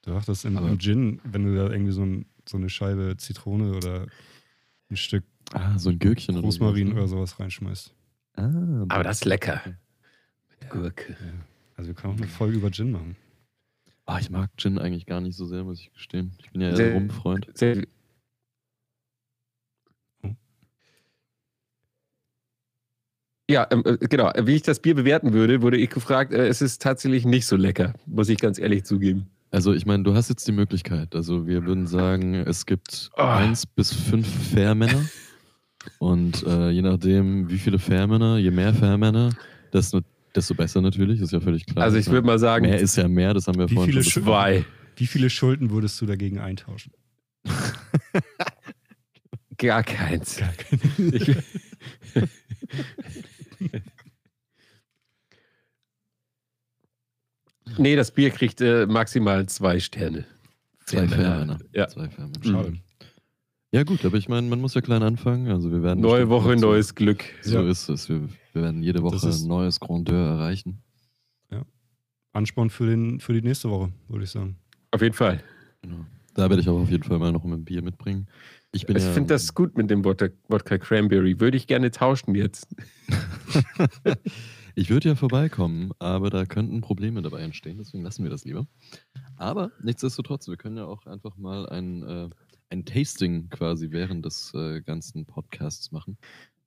Du 0.03 0.11
dachtest 0.11 0.45
im, 0.45 0.57
Aber- 0.57 0.69
im 0.69 0.79
Gin, 0.79 1.21
wenn 1.25 1.45
du 1.45 1.55
da 1.55 1.71
irgendwie 1.71 1.93
so, 1.93 2.03
ein, 2.05 2.27
so 2.49 2.57
eine 2.57 2.69
Scheibe 2.69 3.17
Zitrone 3.17 3.75
oder 3.77 4.07
ein 4.91 4.97
Stück 4.97 5.25
Ah, 5.53 5.77
so 5.79 5.91
ein 5.91 5.99
Gürkchen 5.99 6.37
oder 6.37 6.45
Rosmarin 6.45 6.89
ne? 6.89 6.95
oder 6.95 7.09
sowas 7.09 7.41
reinschmeißt. 7.41 7.93
Ah, 8.37 8.85
Aber 8.89 9.03
das 9.03 9.19
ist 9.19 9.25
lecker. 9.25 9.61
Gurke. 10.69 11.17
Also 11.77 11.89
wir 11.89 11.95
können 11.95 12.15
auch 12.15 12.19
eine 12.19 12.29
Folge 12.29 12.59
über 12.59 12.71
Gin 12.71 12.93
machen. 12.93 13.17
Ah, 14.07 14.19
ich 14.21 14.31
mag 14.31 14.51
Gin 14.57 14.79
eigentlich 14.79 15.07
gar 15.07 15.21
nicht 15.21 15.37
so 15.37 15.47
sehr, 15.47 15.65
muss 15.65 15.81
ich 15.81 15.93
gestehen. 15.93 16.33
Ich 16.39 16.51
bin 16.53 16.61
ja 16.63 16.69
eher 16.71 16.77
Sehr- 16.77 16.95
Rumfreund. 16.95 17.49
Sehr, 17.55 17.83
Ja, 23.49 23.67
ähm, 23.71 23.83
äh, 23.85 23.97
genau. 23.99 24.31
Wie 24.45 24.55
ich 24.55 24.63
das 24.63 24.81
Bier 24.81 24.95
bewerten 24.95 25.33
würde, 25.33 25.61
wurde 25.63 25.77
ich 25.77 25.91
gefragt. 25.91 26.33
Äh, 26.33 26.47
es 26.47 26.63
ist 26.63 26.81
tatsächlich 26.83 27.25
nicht 27.25 27.47
so 27.47 27.57
lecker, 27.57 27.95
muss 28.07 28.29
ich 28.29 28.39
ganz 28.39 28.59
ehrlich 28.59 28.85
zugeben. 28.85 29.29
Also 29.53 29.73
ich 29.73 29.85
meine, 29.87 30.05
du 30.05 30.15
hast 30.15 30.29
jetzt 30.29 30.47
die 30.47 30.53
Möglichkeit. 30.53 31.15
Also 31.15 31.47
wir 31.47 31.65
würden 31.67 31.87
sagen, 31.87 32.35
es 32.35 32.67
gibt 32.67 33.11
Ah. 33.17 33.39
eins 33.39 33.67
bis 33.67 33.93
fünf 33.93 34.27
Fair-Männer 34.53 35.05
Und 35.99 36.45
äh, 36.47 36.71
je 36.71 36.83
nachdem, 36.83 37.49
wie 37.51 37.59
viele 37.59 37.79
Fairmänner, 37.79 38.37
je 38.39 38.51
mehr 38.51 38.75
Fairmänner, 38.75 39.31
desto, 39.73 40.01
desto 40.35 40.55
besser 40.55 40.81
natürlich, 40.83 41.21
ist 41.21 41.33
ja 41.33 41.41
völlig 41.41 41.67
klar. 41.67 41.85
Also 41.85 41.97
ich 41.97 42.07
würde 42.09 42.27
mal 42.27 42.39
sagen, 42.39 42.67
mehr 42.67 42.79
ist 42.79 42.97
ja 42.97 43.09
mehr, 43.09 43.33
das 43.35 43.47
haben 43.47 43.59
wir 43.59 43.69
Wie 43.71 43.75
vorhin 43.75 43.93
viele 43.93 44.05
schon 44.05 44.23
zwei. 44.25 44.65
Wie 44.97 45.07
viele 45.07 45.31
Schulden 45.31 45.71
würdest 45.71 46.01
du 46.01 46.07
dagegen 46.07 46.39
eintauschen? 46.39 46.93
Gar 49.57 49.83
keins. 49.83 50.41
Ich, 50.99 51.35
nee, 57.79 57.97
das 57.97 58.11
Bier 58.11 58.31
kriegt 58.31 58.61
äh, 58.61 58.87
maximal 58.87 59.47
zwei 59.47 59.79
Sterne. 59.81 60.25
Zwei 60.87 61.07
Fairmänner. 61.09 61.59
Ja. 61.73 61.89
Zwei 61.89 62.09
Fairmänner. 62.09 62.45
Schade. 62.45 62.73
Ja 63.73 63.85
gut, 63.85 64.05
aber 64.05 64.17
ich 64.17 64.29
meine, 64.29 64.49
man 64.49 64.61
muss 64.61 64.75
ja 64.75 64.81
klein 64.81 65.03
anfangen. 65.05 65.49
Also 65.49 65.71
wir 65.71 65.83
werden 65.83 66.01
Neue 66.01 66.29
Woche, 66.29 66.59
so- 66.59 66.67
neues 66.67 66.95
Glück. 66.95 67.25
So 67.43 67.61
Ja. 67.63 67.71
ist 67.71 67.89
es. 67.89 68.09
Wir, 68.09 68.29
wir 68.53 68.63
werden 68.63 68.83
jede 68.83 69.03
Woche 69.03 69.25
ein 69.29 69.47
neues 69.47 69.79
Grandeur 69.81 70.27
erreichen. 70.39 70.83
Ansporn 72.33 72.71
für, 72.71 72.87
den, 72.87 73.19
für 73.19 73.33
die 73.33 73.43
nächste 73.43 73.69
Woche, 73.71 73.91
würde 74.07 74.23
ich 74.23 74.31
sagen. 74.31 74.57
Auf 74.93 75.03
jeden 75.03 75.15
Fall. 75.17 75.43
Genau. 75.83 76.05
Da 76.35 76.49
werde 76.49 76.63
ich 76.63 76.69
auch 76.69 76.79
auf 76.81 76.89
jeden 76.89 77.03
Fall 77.03 77.19
mal 77.19 77.33
noch 77.33 77.45
ein 77.45 77.65
Bier 77.65 77.83
mitbringen. 77.83 78.29
Ich 78.71 78.89
Ich 78.89 79.03
ja, 79.03 79.11
finde 79.13 79.35
das 79.35 79.53
gut 79.53 79.77
mit 79.77 79.91
dem 79.91 80.05
Wodka, 80.05 80.29
Wodka 80.47 80.79
Cranberry. 80.79 81.41
Würde 81.41 81.57
ich 81.57 81.67
gerne 81.67 81.91
tauschen 81.91 82.37
jetzt. 82.37 82.69
ich 84.75 84.91
würde 84.91 85.11
ja 85.11 85.15
vorbeikommen, 85.15 85.93
aber 85.99 86.31
da 86.31 86.47
könnten 86.47 86.81
Probleme 86.81 87.23
dabei 87.23 87.41
entstehen, 87.41 87.79
deswegen 87.79 88.05
lassen 88.05 88.23
wir 88.23 88.31
das 88.31 88.45
lieber. 88.45 88.67
Aber 89.37 89.73
nichtsdestotrotz, 89.83 90.49
wir 90.49 90.57
können 90.57 90.77
ja 90.77 90.87
auch 90.87 91.07
einfach 91.07 91.37
mal 91.37 91.69
ein, 91.69 92.03
äh, 92.03 92.29
ein 92.69 92.85
Tasting 92.85 93.49
quasi 93.49 93.91
während 93.91 94.25
des 94.25 94.53
äh, 94.55 94.81
ganzen 94.81 95.27
Podcasts 95.27 95.93
machen. 95.93 96.19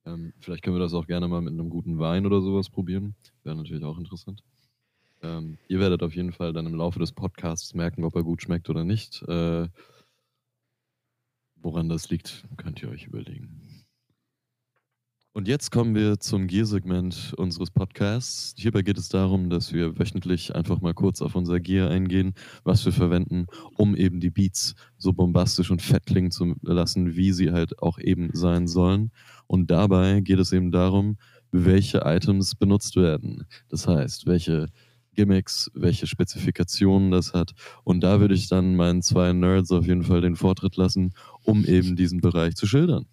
Ähm, 0.05 0.33
vielleicht 0.39 0.63
können 0.63 0.75
wir 0.75 0.81
das 0.81 0.93
auch 0.93 1.07
gerne 1.07 1.27
mal 1.27 1.41
mit 1.41 1.53
einem 1.53 1.69
guten 1.69 1.99
Wein 1.99 2.25
oder 2.25 2.41
sowas 2.41 2.69
probieren. 2.69 3.15
Wäre 3.43 3.55
natürlich 3.55 3.83
auch 3.83 3.97
interessant. 3.97 4.43
Ähm, 5.21 5.57
ihr 5.69 5.79
werdet 5.79 6.03
auf 6.03 6.13
jeden 6.13 6.33
Fall 6.33 6.51
dann 6.51 6.65
im 6.65 6.75
Laufe 6.75 6.99
des 6.99 7.13
Podcasts 7.13 7.73
merken, 7.73 8.03
ob 8.03 8.15
er 8.15 8.23
gut 8.23 8.41
schmeckt 8.41 8.69
oder 8.69 8.83
nicht. 8.83 9.21
Äh, 9.23 9.69
woran 11.55 11.87
das 11.87 12.09
liegt, 12.09 12.45
könnt 12.57 12.81
ihr 12.83 12.89
euch 12.89 13.05
überlegen. 13.05 13.72
Und 15.35 15.47
jetzt 15.47 15.71
kommen 15.71 15.95
wir 15.95 16.19
zum 16.19 16.45
Gear-Segment 16.45 17.33
unseres 17.37 17.71
Podcasts. 17.71 18.53
Hierbei 18.55 18.83
geht 18.83 18.99
es 18.99 19.09
darum, 19.09 19.49
dass 19.49 19.73
wir 19.73 19.97
wöchentlich 19.97 20.53
einfach 20.53 20.79
mal 20.79 20.93
kurz 20.93 21.23
auf 21.23 21.33
unser 21.33 21.59
Gear 21.59 21.89
eingehen, 21.89 22.35
was 22.63 22.85
wir 22.85 22.91
verwenden, 22.91 23.47
um 23.75 23.95
eben 23.95 24.19
die 24.19 24.29
Beats 24.29 24.75
so 24.99 25.11
bombastisch 25.11 25.71
und 25.71 25.81
fett 25.81 26.05
klingen 26.05 26.29
zu 26.29 26.53
lassen, 26.61 27.15
wie 27.15 27.31
sie 27.31 27.51
halt 27.51 27.79
auch 27.81 27.97
eben 27.97 28.29
sein 28.33 28.67
sollen. 28.67 29.09
Und 29.47 29.71
dabei 29.71 30.19
geht 30.19 30.37
es 30.37 30.51
eben 30.51 30.69
darum, 30.69 31.17
welche 31.51 32.01
Items 32.05 32.53
benutzt 32.53 32.95
werden. 32.95 33.47
Das 33.69 33.87
heißt, 33.87 34.27
welche 34.27 34.67
Gimmicks, 35.15 35.71
welche 35.73 36.05
Spezifikationen 36.05 37.09
das 37.09 37.33
hat. 37.33 37.53
Und 37.83 38.01
da 38.01 38.19
würde 38.19 38.35
ich 38.35 38.49
dann 38.49 38.75
meinen 38.75 39.01
zwei 39.01 39.33
Nerds 39.33 39.71
auf 39.71 39.87
jeden 39.87 40.03
Fall 40.03 40.21
den 40.21 40.35
Vortritt 40.35 40.75
lassen, 40.75 41.15
um 41.41 41.65
eben 41.65 41.95
diesen 41.95 42.21
Bereich 42.21 42.55
zu 42.55 42.67
schildern. 42.67 43.07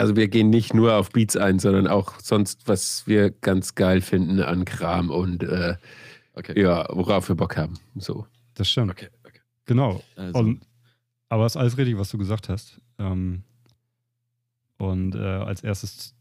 Also 0.00 0.16
wir 0.16 0.28
gehen 0.28 0.50
nicht 0.50 0.74
nur 0.74 0.94
auf 0.94 1.10
Beats 1.10 1.36
ein, 1.36 1.58
sondern 1.58 1.86
auch 1.86 2.18
sonst, 2.20 2.66
was 2.66 3.06
wir 3.06 3.30
ganz 3.30 3.74
geil 3.74 4.00
finden 4.00 4.40
an 4.40 4.64
Kram 4.64 5.10
und 5.10 5.42
äh, 5.42 5.76
Okay. 6.32 6.60
ja, 6.60 6.86
worauf 6.90 7.28
wir 7.28 7.36
Bock 7.36 7.56
haben. 7.56 7.78
So. 7.96 8.26
Das 8.54 8.68
stimmt. 8.70 8.92
Okay, 8.92 9.08
okay. 9.24 9.40
Genau. 9.66 10.02
Also, 10.16 10.38
Und, 10.38 10.60
aber 11.28 11.44
es 11.44 11.52
ist 11.52 11.56
alles 11.56 11.76
richtig, 11.76 11.98
was 11.98 12.08
du 12.10 12.18
gesagt 12.18 12.48
hast. 12.48 12.80
Ähm, 12.98 13.42
und 14.78 15.14
äh, 15.14 15.18
als 15.18 15.62
erstes 15.62 16.14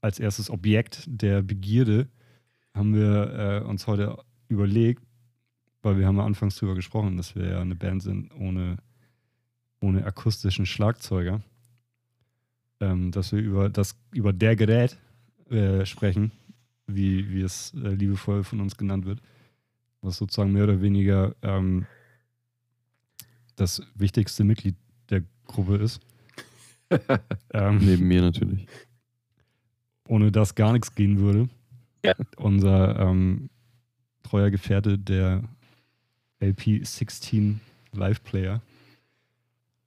als 0.00 0.18
erstes 0.18 0.48
Objekt 0.48 1.04
der 1.06 1.42
Begierde 1.42 2.08
haben 2.74 2.94
wir 2.94 3.62
äh, 3.62 3.68
uns 3.68 3.86
heute 3.86 4.16
überlegt, 4.48 5.02
weil 5.82 5.98
wir 5.98 6.06
haben 6.06 6.16
ja 6.16 6.24
anfangs 6.24 6.56
drüber 6.56 6.74
gesprochen, 6.74 7.16
dass 7.16 7.34
wir 7.34 7.46
ja 7.46 7.60
eine 7.60 7.74
Band 7.74 8.02
sind 8.02 8.32
ohne, 8.34 8.78
ohne 9.80 10.04
akustischen 10.06 10.64
Schlagzeuger, 10.64 11.42
ähm, 12.80 13.10
dass 13.12 13.32
wir 13.32 13.40
über 13.40 13.68
das 13.68 13.96
über 14.12 14.32
der 14.32 14.56
Gerät 14.56 14.98
äh, 15.50 15.84
sprechen, 15.84 16.32
wie, 16.86 17.30
wie 17.30 17.42
es 17.42 17.74
äh, 17.74 17.90
liebevoll 17.90 18.44
von 18.44 18.60
uns 18.60 18.76
genannt 18.76 19.04
wird, 19.04 19.20
was 20.00 20.16
sozusagen 20.16 20.52
mehr 20.52 20.64
oder 20.64 20.80
weniger 20.80 21.34
ähm, 21.42 21.86
das 23.56 23.82
wichtigste 23.94 24.44
Mitglied 24.44 24.76
der 25.10 25.22
Gruppe 25.46 25.76
ist. 25.76 26.00
ähm, 27.52 27.78
neben 27.78 28.08
mir 28.08 28.22
natürlich. 28.22 28.66
ohne 30.08 30.32
das 30.32 30.54
gar 30.54 30.72
nichts 30.72 30.94
gehen 30.94 31.18
würde. 31.18 31.48
Ja. 32.04 32.14
Unser 32.36 32.98
ähm, 32.98 33.50
treuer 34.22 34.50
Gefährte, 34.50 34.98
der 34.98 35.44
LP16 36.40 37.56
Live 37.92 38.22
Player, 38.24 38.62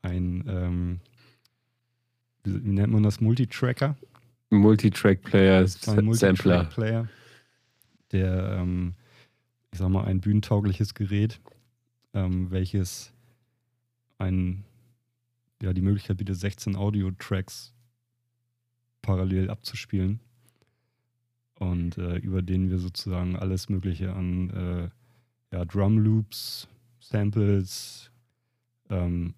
ein, 0.01 0.43
ähm, 0.47 0.99
wie, 2.43 2.71
nennt 2.71 2.91
man 2.91 3.03
das, 3.03 3.21
Multitracker? 3.21 3.95
Multitrack-Player, 4.49 5.59
Ein 5.59 5.67
Sampler. 5.67 6.03
Multitrack-Player, 6.03 7.07
der, 8.11 8.57
ähm, 8.59 8.93
ich 9.71 9.79
sag 9.79 9.89
mal, 9.89 10.05
ein 10.05 10.21
bühnentaugliches 10.21 10.93
Gerät, 10.93 11.39
ähm, 12.13 12.51
welches 12.51 13.11
ein, 14.19 14.63
ja, 15.61 15.73
die 15.73 15.81
Möglichkeit 15.81 16.17
bietet, 16.17 16.37
16 16.37 16.75
Audio-Tracks 16.75 17.73
parallel 19.01 19.49
abzuspielen 19.49 20.19
und 21.55 21.97
äh, 21.97 22.17
über 22.17 22.41
den 22.41 22.69
wir 22.69 22.79
sozusagen 22.79 23.35
alles 23.35 23.69
Mögliche 23.69 24.13
an 24.13 24.49
äh, 24.49 24.89
ja, 25.55 25.65
Drum 25.65 25.97
Loops, 25.99 26.67
Samples, 26.99 28.11
ähm, 28.89 29.33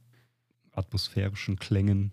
atmosphärischen 0.72 1.58
Klängen 1.58 2.12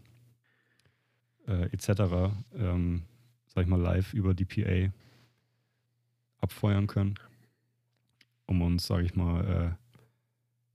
äh, 1.46 1.64
etc. 1.72 2.32
Ähm, 2.54 3.02
sag 3.46 3.62
ich 3.62 3.68
mal 3.68 3.80
live 3.80 4.14
über 4.14 4.34
die 4.34 4.44
PA 4.44 4.92
abfeuern 6.40 6.86
können, 6.86 7.14
um 8.46 8.62
uns, 8.62 8.86
sag 8.86 9.04
ich 9.04 9.14
mal, 9.14 9.44
äh, 9.44 9.82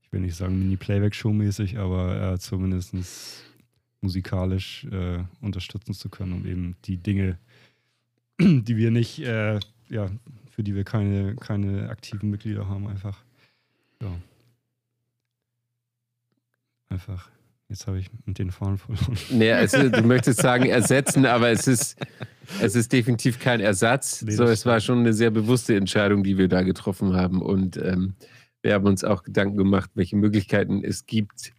ich 0.02 0.12
will 0.12 0.20
nicht 0.20 0.36
sagen 0.36 0.58
Mini-Playback-Show-mäßig, 0.58 1.78
aber 1.78 2.32
äh, 2.32 2.38
zumindest 2.38 3.44
musikalisch 4.00 4.84
äh, 4.84 5.22
unterstützen 5.40 5.92
zu 5.92 6.08
können, 6.08 6.32
um 6.32 6.46
eben 6.46 6.76
die 6.84 6.96
Dinge, 6.96 7.38
die 8.40 8.76
wir 8.76 8.90
nicht, 8.90 9.18
äh, 9.20 9.60
ja, 9.88 10.10
für 10.50 10.62
die 10.62 10.74
wir 10.74 10.84
keine, 10.84 11.36
keine 11.36 11.90
aktiven 11.90 12.30
Mitglieder 12.30 12.68
haben, 12.68 12.86
einfach, 12.86 13.22
ja, 14.00 14.10
einfach, 16.88 17.30
jetzt 17.68 17.86
habe 17.86 17.98
ich 17.98 18.10
mit 18.24 18.38
den 18.38 18.50
Fahren 18.50 18.78
verloren. 18.78 19.16
Nee, 19.30 19.52
also, 19.52 19.88
du 19.88 20.02
möchtest 20.06 20.40
sagen 20.40 20.66
ersetzen, 20.66 21.26
aber 21.26 21.50
es 21.50 21.66
ist, 21.66 21.96
es 22.60 22.74
ist 22.74 22.92
definitiv 22.92 23.38
kein 23.38 23.60
Ersatz. 23.60 24.22
Nee, 24.22 24.32
so, 24.32 24.44
es 24.44 24.64
war 24.66 24.80
schon 24.80 25.00
eine 25.00 25.12
sehr 25.12 25.30
bewusste 25.30 25.76
Entscheidung, 25.76 26.24
die 26.24 26.38
wir 26.38 26.48
da 26.48 26.62
getroffen 26.62 27.14
haben. 27.14 27.42
Und 27.42 27.76
ähm, 27.76 28.14
wir 28.62 28.74
haben 28.74 28.86
uns 28.86 29.04
auch 29.04 29.22
Gedanken 29.22 29.56
gemacht, 29.56 29.90
welche 29.94 30.16
Möglichkeiten 30.16 30.82
es 30.82 31.06
gibt, 31.06 31.52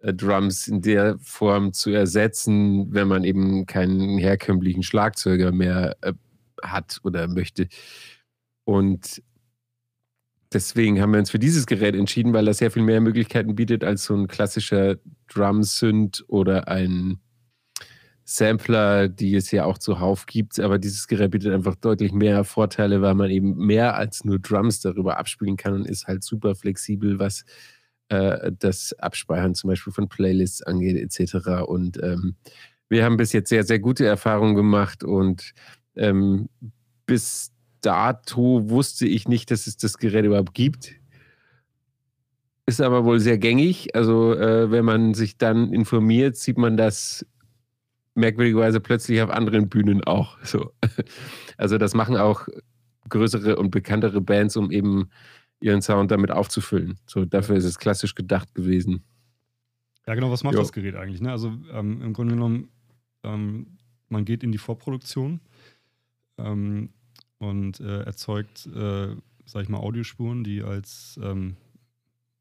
äh, 0.00 0.12
Drums 0.12 0.68
in 0.68 0.82
der 0.82 1.18
Form 1.20 1.72
zu 1.72 1.90
ersetzen, 1.90 2.92
wenn 2.92 3.08
man 3.08 3.24
eben 3.24 3.66
keinen 3.66 4.18
herkömmlichen 4.18 4.82
Schlagzeuger 4.82 5.52
mehr 5.52 5.96
äh, 6.02 6.12
hat 6.62 7.00
oder 7.04 7.26
möchte. 7.28 7.68
Und 8.64 9.22
deswegen 10.52 11.00
haben 11.00 11.12
wir 11.12 11.20
uns 11.20 11.30
für 11.30 11.38
dieses 11.38 11.66
Gerät 11.66 11.94
entschieden, 11.94 12.32
weil 12.32 12.44
das 12.44 12.58
sehr 12.58 12.70
viel 12.70 12.82
mehr 12.82 13.00
Möglichkeiten 13.00 13.54
bietet 13.54 13.84
als 13.84 14.04
so 14.04 14.14
ein 14.14 14.28
klassischer 14.28 14.96
Drum-Synth 15.28 16.24
oder 16.28 16.68
ein 16.68 17.18
Sampler, 18.24 19.08
die 19.08 19.34
es 19.34 19.50
ja 19.50 19.64
auch 19.64 19.78
zuhauf 19.78 20.26
gibt. 20.26 20.60
Aber 20.60 20.78
dieses 20.78 21.08
Gerät 21.08 21.30
bietet 21.30 21.54
einfach 21.54 21.76
deutlich 21.76 22.12
mehr 22.12 22.44
Vorteile, 22.44 23.00
weil 23.00 23.14
man 23.14 23.30
eben 23.30 23.56
mehr 23.56 23.96
als 23.96 24.24
nur 24.24 24.38
Drums 24.38 24.80
darüber 24.80 25.18
abspielen 25.18 25.56
kann 25.56 25.72
und 25.72 25.86
ist 25.86 26.06
halt 26.06 26.22
super 26.22 26.54
flexibel, 26.54 27.18
was 27.18 27.44
äh, 28.10 28.52
das 28.58 28.92
Abspeichern 28.98 29.54
zum 29.54 29.68
Beispiel 29.68 29.92
von 29.92 30.08
Playlists 30.08 30.62
angeht, 30.62 30.96
etc. 30.96 31.62
Und 31.66 32.02
ähm, 32.02 32.36
wir 32.90 33.04
haben 33.04 33.16
bis 33.16 33.32
jetzt 33.32 33.48
sehr, 33.48 33.64
sehr 33.64 33.78
gute 33.78 34.06
Erfahrungen 34.06 34.54
gemacht 34.54 35.04
und 35.04 35.52
ähm, 35.96 36.48
bis 37.06 37.52
dato 37.80 38.68
wusste 38.68 39.06
ich 39.06 39.28
nicht, 39.28 39.50
dass 39.50 39.66
es 39.66 39.76
das 39.76 39.98
Gerät 39.98 40.24
überhaupt 40.24 40.54
gibt. 40.54 40.94
Ist 42.66 42.80
aber 42.80 43.04
wohl 43.04 43.18
sehr 43.20 43.38
gängig. 43.38 43.94
Also, 43.94 44.34
äh, 44.34 44.70
wenn 44.70 44.84
man 44.84 45.14
sich 45.14 45.38
dann 45.38 45.72
informiert, 45.72 46.36
sieht 46.36 46.58
man 46.58 46.76
das 46.76 47.24
merkwürdigerweise 48.14 48.80
plötzlich 48.80 49.22
auf 49.22 49.30
anderen 49.30 49.68
Bühnen 49.68 50.04
auch. 50.04 50.38
So. 50.44 50.72
Also, 51.56 51.78
das 51.78 51.94
machen 51.94 52.16
auch 52.16 52.46
größere 53.08 53.56
und 53.56 53.70
bekanntere 53.70 54.20
Bands, 54.20 54.56
um 54.56 54.70
eben 54.70 55.08
ihren 55.60 55.82
Sound 55.82 56.10
damit 56.10 56.30
aufzufüllen. 56.30 56.98
So, 57.06 57.24
dafür 57.24 57.56
ist 57.56 57.64
es 57.64 57.78
klassisch 57.78 58.14
gedacht 58.14 58.54
gewesen. 58.54 59.02
Ja, 60.06 60.14
genau, 60.14 60.30
was 60.30 60.44
macht 60.44 60.54
Jo. 60.54 60.60
das 60.60 60.72
Gerät 60.72 60.94
eigentlich? 60.94 61.20
Ne? 61.20 61.30
Also 61.30 61.52
ähm, 61.72 62.02
im 62.02 62.12
Grunde 62.12 62.34
genommen 62.34 62.68
Ähm, 63.24 63.78
man 64.08 64.24
geht 64.24 64.42
in 64.42 64.52
die 64.52 64.58
Vorproduktion 64.58 65.40
ähm, 66.38 66.90
und 67.38 67.80
äh, 67.80 68.02
erzeugt, 68.02 68.66
äh, 68.66 69.14
sag 69.44 69.62
ich 69.62 69.68
mal, 69.68 69.78
Audiospuren, 69.78 70.44
die 70.44 70.62
als, 70.62 71.18
ähm, 71.22 71.56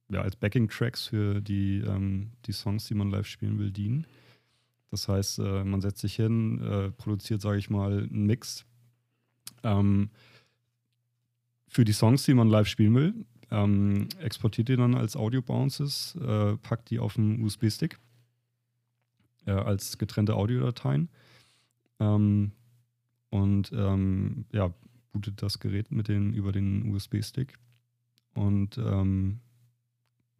ja, 0.09 0.21
als 0.21 0.35
Backing-Tracks 0.35 1.07
für 1.07 1.41
die, 1.41 1.79
ähm, 1.79 2.31
die 2.45 2.51
Songs, 2.51 2.85
die 2.85 2.93
man 2.93 3.09
live 3.09 3.27
spielen 3.27 3.59
will, 3.59 3.71
dienen. 3.71 4.05
Das 4.91 5.07
heißt, 5.07 5.39
äh, 5.39 5.63
man 5.63 5.81
setzt 5.81 5.99
sich 5.99 6.15
hin, 6.15 6.61
äh, 6.61 6.91
produziert, 6.91 7.41
sage 7.41 7.59
ich 7.59 7.69
mal, 7.69 8.03
einen 8.03 8.25
Mix 8.25 8.65
ähm, 9.63 10.09
für 11.67 11.83
die 11.83 11.93
Songs, 11.93 12.23
die 12.23 12.33
man 12.33 12.49
live 12.49 12.67
spielen 12.67 12.95
will. 12.95 13.13
Ähm, 13.49 14.09
exportiert 14.19 14.67
die 14.67 14.75
dann 14.75 14.95
als 14.95 15.15
Audio-Bounces, 15.15 16.15
äh, 16.15 16.57
packt 16.57 16.89
die 16.89 16.99
auf 16.99 17.17
einen 17.17 17.41
USB-Stick 17.43 17.97
äh, 19.45 19.51
als 19.51 19.97
getrennte 19.97 20.35
Audiodateien 20.35 21.09
ähm, 21.99 22.51
und 23.29 23.71
ähm, 23.71 24.45
ja, 24.51 24.73
bootet 25.11 25.41
das 25.41 25.59
Gerät 25.59 25.91
mit 25.91 26.07
den, 26.07 26.33
über 26.33 26.51
den 26.51 26.93
USB-Stick 26.93 27.53
und 28.33 28.77
ähm, 28.77 29.39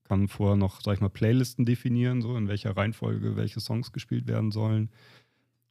kann 0.04 0.28
vorher 0.28 0.56
noch, 0.56 0.82
sag 0.82 0.96
ich 0.96 1.02
mal, 1.02 1.10
Playlisten 1.10 1.66
definieren, 1.66 2.22
so 2.22 2.38
in 2.38 2.48
welcher 2.48 2.76
Reihenfolge 2.76 3.36
welche 3.36 3.60
Songs 3.60 3.92
gespielt 3.92 4.28
werden 4.28 4.52
sollen. 4.52 4.90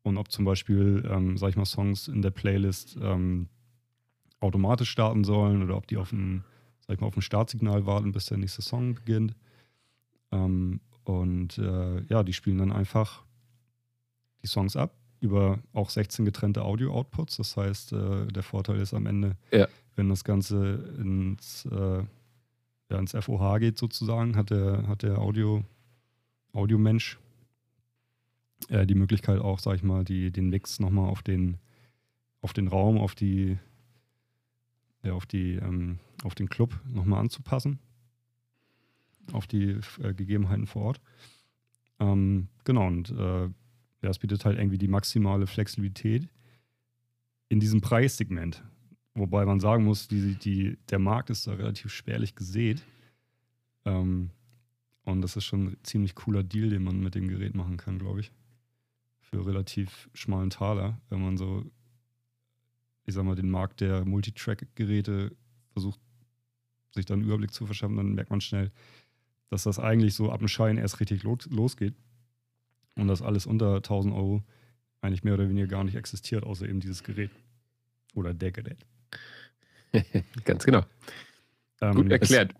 Und 0.02 0.18
ob 0.18 0.30
zum 0.30 0.44
Beispiel, 0.44 1.08
ähm, 1.10 1.36
sag 1.36 1.50
ich 1.50 1.56
mal, 1.56 1.64
Songs 1.64 2.08
in 2.08 2.22
der 2.22 2.30
Playlist 2.30 2.98
ähm, 3.00 3.48
automatisch 4.40 4.90
starten 4.90 5.24
sollen 5.24 5.62
oder 5.62 5.76
ob 5.76 5.86
die 5.86 5.96
auf 5.96 6.12
ein, 6.12 6.44
sag 6.86 6.94
ich 6.94 7.00
mal, 7.00 7.06
auf 7.06 7.16
ein 7.16 7.22
Startsignal 7.22 7.86
warten, 7.86 8.12
bis 8.12 8.26
der 8.26 8.38
nächste 8.38 8.62
Song 8.62 8.94
beginnt. 8.94 9.34
Ähm, 10.32 10.80
und 11.04 11.58
äh, 11.58 12.02
ja, 12.02 12.22
die 12.22 12.32
spielen 12.32 12.58
dann 12.58 12.72
einfach 12.72 13.24
die 14.42 14.48
Songs 14.48 14.76
ab 14.76 14.94
über 15.26 15.58
auch 15.72 15.90
16 15.90 16.24
getrennte 16.24 16.64
Audio-Outputs. 16.64 17.36
Das 17.36 17.56
heißt, 17.56 17.92
äh, 17.92 18.26
der 18.28 18.42
Vorteil 18.42 18.80
ist 18.80 18.94
am 18.94 19.06
Ende, 19.06 19.36
Ja. 19.52 19.68
wenn 19.94 20.08
das 20.08 20.24
Ganze 20.24 20.94
ins 20.98 21.66
äh, 21.66 22.02
ja, 22.88 22.98
ins 23.00 23.12
FOH 23.12 23.58
geht 23.58 23.78
sozusagen, 23.78 24.36
hat 24.36 24.50
der, 24.50 24.86
hat 24.86 25.02
der 25.02 25.18
Audio, 25.18 25.64
Audiomensch 26.52 27.18
äh, 28.68 28.86
die 28.86 28.94
Möglichkeit 28.94 29.40
auch, 29.40 29.58
sag 29.58 29.74
ich 29.76 29.82
mal, 29.82 30.04
die, 30.04 30.30
den 30.30 30.50
Mix 30.50 30.78
nochmal 30.78 31.08
auf 31.10 31.22
den, 31.22 31.58
auf 32.42 32.52
den 32.52 32.68
Raum, 32.68 32.96
auf 32.98 33.14
die, 33.16 33.58
ja, 35.02 35.12
auf 35.14 35.26
die, 35.26 35.54
ähm, 35.54 35.98
auf 36.22 36.34
den 36.36 36.48
Club 36.48 36.78
nochmal 36.88 37.20
anzupassen. 37.20 37.80
Auf 39.32 39.48
die 39.48 39.80
äh, 40.00 40.14
Gegebenheiten 40.14 40.66
vor 40.68 40.82
Ort. 40.82 41.00
Ähm, 41.98 42.46
genau, 42.64 42.86
und 42.86 43.10
äh, 43.10 43.48
ja, 44.06 44.10
es 44.10 44.20
bietet 44.20 44.44
halt 44.44 44.56
irgendwie 44.56 44.78
die 44.78 44.86
maximale 44.86 45.48
Flexibilität 45.48 46.28
in 47.48 47.58
diesem 47.58 47.80
Preissegment. 47.80 48.62
Wobei 49.14 49.44
man 49.44 49.58
sagen 49.58 49.82
muss, 49.82 50.06
die, 50.06 50.36
die, 50.36 50.78
der 50.90 51.00
Markt 51.00 51.28
ist 51.28 51.48
da 51.48 51.54
relativ 51.54 51.92
spärlich 51.92 52.36
gesät. 52.36 52.84
Ähm, 53.84 54.30
und 55.02 55.22
das 55.22 55.34
ist 55.34 55.44
schon 55.44 55.66
ein 55.66 55.76
ziemlich 55.82 56.14
cooler 56.14 56.44
Deal, 56.44 56.70
den 56.70 56.84
man 56.84 57.00
mit 57.00 57.16
dem 57.16 57.26
Gerät 57.26 57.56
machen 57.56 57.78
kann, 57.78 57.98
glaube 57.98 58.20
ich. 58.20 58.30
Für 59.18 59.44
relativ 59.44 60.08
schmalen 60.14 60.50
Taler, 60.50 61.00
wenn 61.08 61.20
man 61.20 61.36
so, 61.36 61.64
ich 63.06 63.14
sag 63.14 63.24
mal, 63.24 63.34
den 63.34 63.50
Markt 63.50 63.80
der 63.80 64.04
Multitrack-Geräte 64.04 65.34
versucht, 65.72 65.98
sich 66.92 67.06
da 67.06 67.14
einen 67.14 67.24
Überblick 67.24 67.52
zu 67.52 67.66
verschaffen, 67.66 67.96
dann 67.96 68.14
merkt 68.14 68.30
man 68.30 68.40
schnell, 68.40 68.70
dass 69.50 69.64
das 69.64 69.80
eigentlich 69.80 70.14
so 70.14 70.30
ab 70.30 70.38
dem 70.38 70.48
Schein 70.48 70.78
erst 70.78 71.00
richtig 71.00 71.24
lo 71.24 71.36
losgeht. 71.48 71.96
Und 72.96 73.08
das 73.08 73.22
alles 73.22 73.46
unter 73.46 73.76
1000 73.76 74.14
Euro 74.14 74.42
eigentlich 75.00 75.22
mehr 75.22 75.34
oder 75.34 75.48
weniger 75.48 75.66
gar 75.66 75.84
nicht 75.84 75.94
existiert, 75.94 76.44
außer 76.44 76.68
eben 76.68 76.80
dieses 76.80 77.02
Gerät. 77.02 77.30
Oder 78.14 78.34
der 78.34 78.52
Gerät. 78.52 78.84
Ganz 80.44 80.64
genau. 80.64 80.82
Ähm, 81.80 81.94
Gut 81.94 82.10
erklärt. 82.10 82.52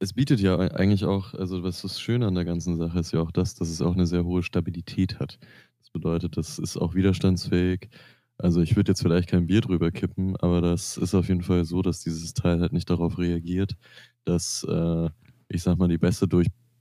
Es 0.00 0.12
bietet 0.12 0.38
ja 0.38 0.56
eigentlich 0.58 1.04
auch, 1.04 1.34
also 1.34 1.64
was 1.64 1.82
das 1.82 2.00
Schöne 2.00 2.26
an 2.26 2.34
der 2.34 2.44
ganzen 2.44 2.76
Sache 2.76 3.00
ist 3.00 3.12
ja 3.12 3.20
auch 3.20 3.32
das, 3.32 3.54
dass 3.54 3.68
es 3.68 3.82
auch 3.82 3.94
eine 3.94 4.06
sehr 4.06 4.24
hohe 4.24 4.44
Stabilität 4.44 5.18
hat. 5.18 5.38
Das 5.80 5.90
bedeutet, 5.90 6.36
das 6.36 6.58
ist 6.58 6.76
auch 6.76 6.94
widerstandsfähig. 6.94 7.88
Also 8.36 8.60
ich 8.60 8.76
würde 8.76 8.92
jetzt 8.92 9.02
vielleicht 9.02 9.28
kein 9.28 9.48
Bier 9.48 9.60
drüber 9.60 9.90
kippen, 9.90 10.36
aber 10.36 10.60
das 10.60 10.96
ist 10.96 11.14
auf 11.14 11.26
jeden 11.28 11.42
Fall 11.42 11.64
so, 11.64 11.82
dass 11.82 12.04
dieses 12.04 12.34
Teil 12.34 12.60
halt 12.60 12.72
nicht 12.72 12.88
darauf 12.88 13.18
reagiert, 13.18 13.76
dass, 14.24 14.64
äh, 14.68 15.10
ich 15.48 15.62
sag 15.64 15.78
mal, 15.78 15.88
die 15.88 15.98
Bässe 15.98 16.28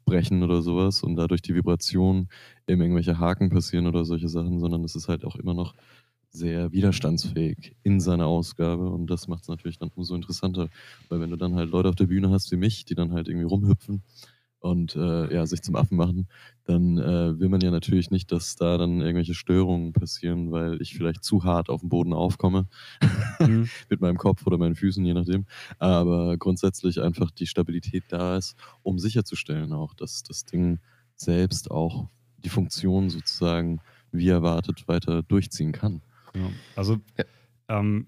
durchbrechen 0.07 0.43
oder 0.43 0.61
sowas 0.61 1.03
und 1.03 1.15
dadurch 1.15 1.41
die 1.41 1.53
Vibration 1.53 2.29
eben 2.67 2.81
irgendwelche 2.81 3.19
Haken 3.19 3.49
passieren 3.49 3.87
oder 3.87 4.05
solche 4.05 4.29
Sachen, 4.29 4.59
sondern 4.59 4.83
es 4.83 4.95
ist 4.95 5.07
halt 5.07 5.25
auch 5.25 5.35
immer 5.35 5.53
noch 5.53 5.75
sehr 6.29 6.71
widerstandsfähig 6.71 7.75
in 7.83 7.99
seiner 7.99 8.27
Ausgabe 8.27 8.89
und 8.89 9.07
das 9.09 9.27
macht 9.27 9.43
es 9.43 9.47
natürlich 9.49 9.79
dann 9.79 9.91
umso 9.95 10.15
interessanter, 10.15 10.69
weil 11.09 11.19
wenn 11.19 11.29
du 11.29 11.37
dann 11.37 11.55
halt 11.55 11.69
Leute 11.71 11.89
auf 11.89 11.95
der 11.95 12.07
Bühne 12.07 12.29
hast 12.29 12.51
wie 12.51 12.57
mich, 12.57 12.85
die 12.85 12.95
dann 12.95 13.11
halt 13.13 13.27
irgendwie 13.27 13.45
rumhüpfen 13.47 14.03
und 14.59 14.95
äh, 14.95 15.33
ja, 15.33 15.45
sich 15.45 15.61
zum 15.61 15.75
Affen 15.75 15.97
machen, 15.97 16.27
dann 16.65 16.97
äh, 16.97 17.39
will 17.39 17.49
man 17.49 17.61
ja 17.61 17.71
natürlich 17.71 18.11
nicht, 18.11 18.31
dass 18.31 18.55
da 18.55 18.77
dann 18.77 19.01
irgendwelche 19.01 19.33
Störungen 19.35 19.93
passieren, 19.93 20.51
weil 20.51 20.81
ich 20.81 20.95
vielleicht 20.95 21.23
zu 21.23 21.43
hart 21.43 21.69
auf 21.69 21.81
dem 21.81 21.89
Boden 21.89 22.13
aufkomme 22.13 22.67
Mhm. 23.39 23.69
mit 23.89 24.01
meinem 24.01 24.17
Kopf 24.17 24.45
oder 24.45 24.57
meinen 24.57 24.75
Füßen, 24.75 25.03
je 25.05 25.13
nachdem. 25.13 25.45
Aber 25.79 26.37
grundsätzlich 26.37 27.01
einfach 27.01 27.31
die 27.31 27.47
Stabilität 27.47 28.05
da 28.09 28.37
ist, 28.37 28.55
um 28.83 28.99
sicherzustellen 28.99 29.73
auch, 29.73 29.93
dass 29.93 30.23
das 30.23 30.45
Ding 30.45 30.79
selbst 31.15 31.71
auch 31.71 32.07
die 32.37 32.49
Funktion 32.49 33.09
sozusagen 33.09 33.79
wie 34.11 34.29
erwartet 34.29 34.87
weiter 34.87 35.23
durchziehen 35.23 35.71
kann. 35.71 36.01
Ja. 36.33 36.49
Also, 36.75 36.97
ähm, 37.67 38.07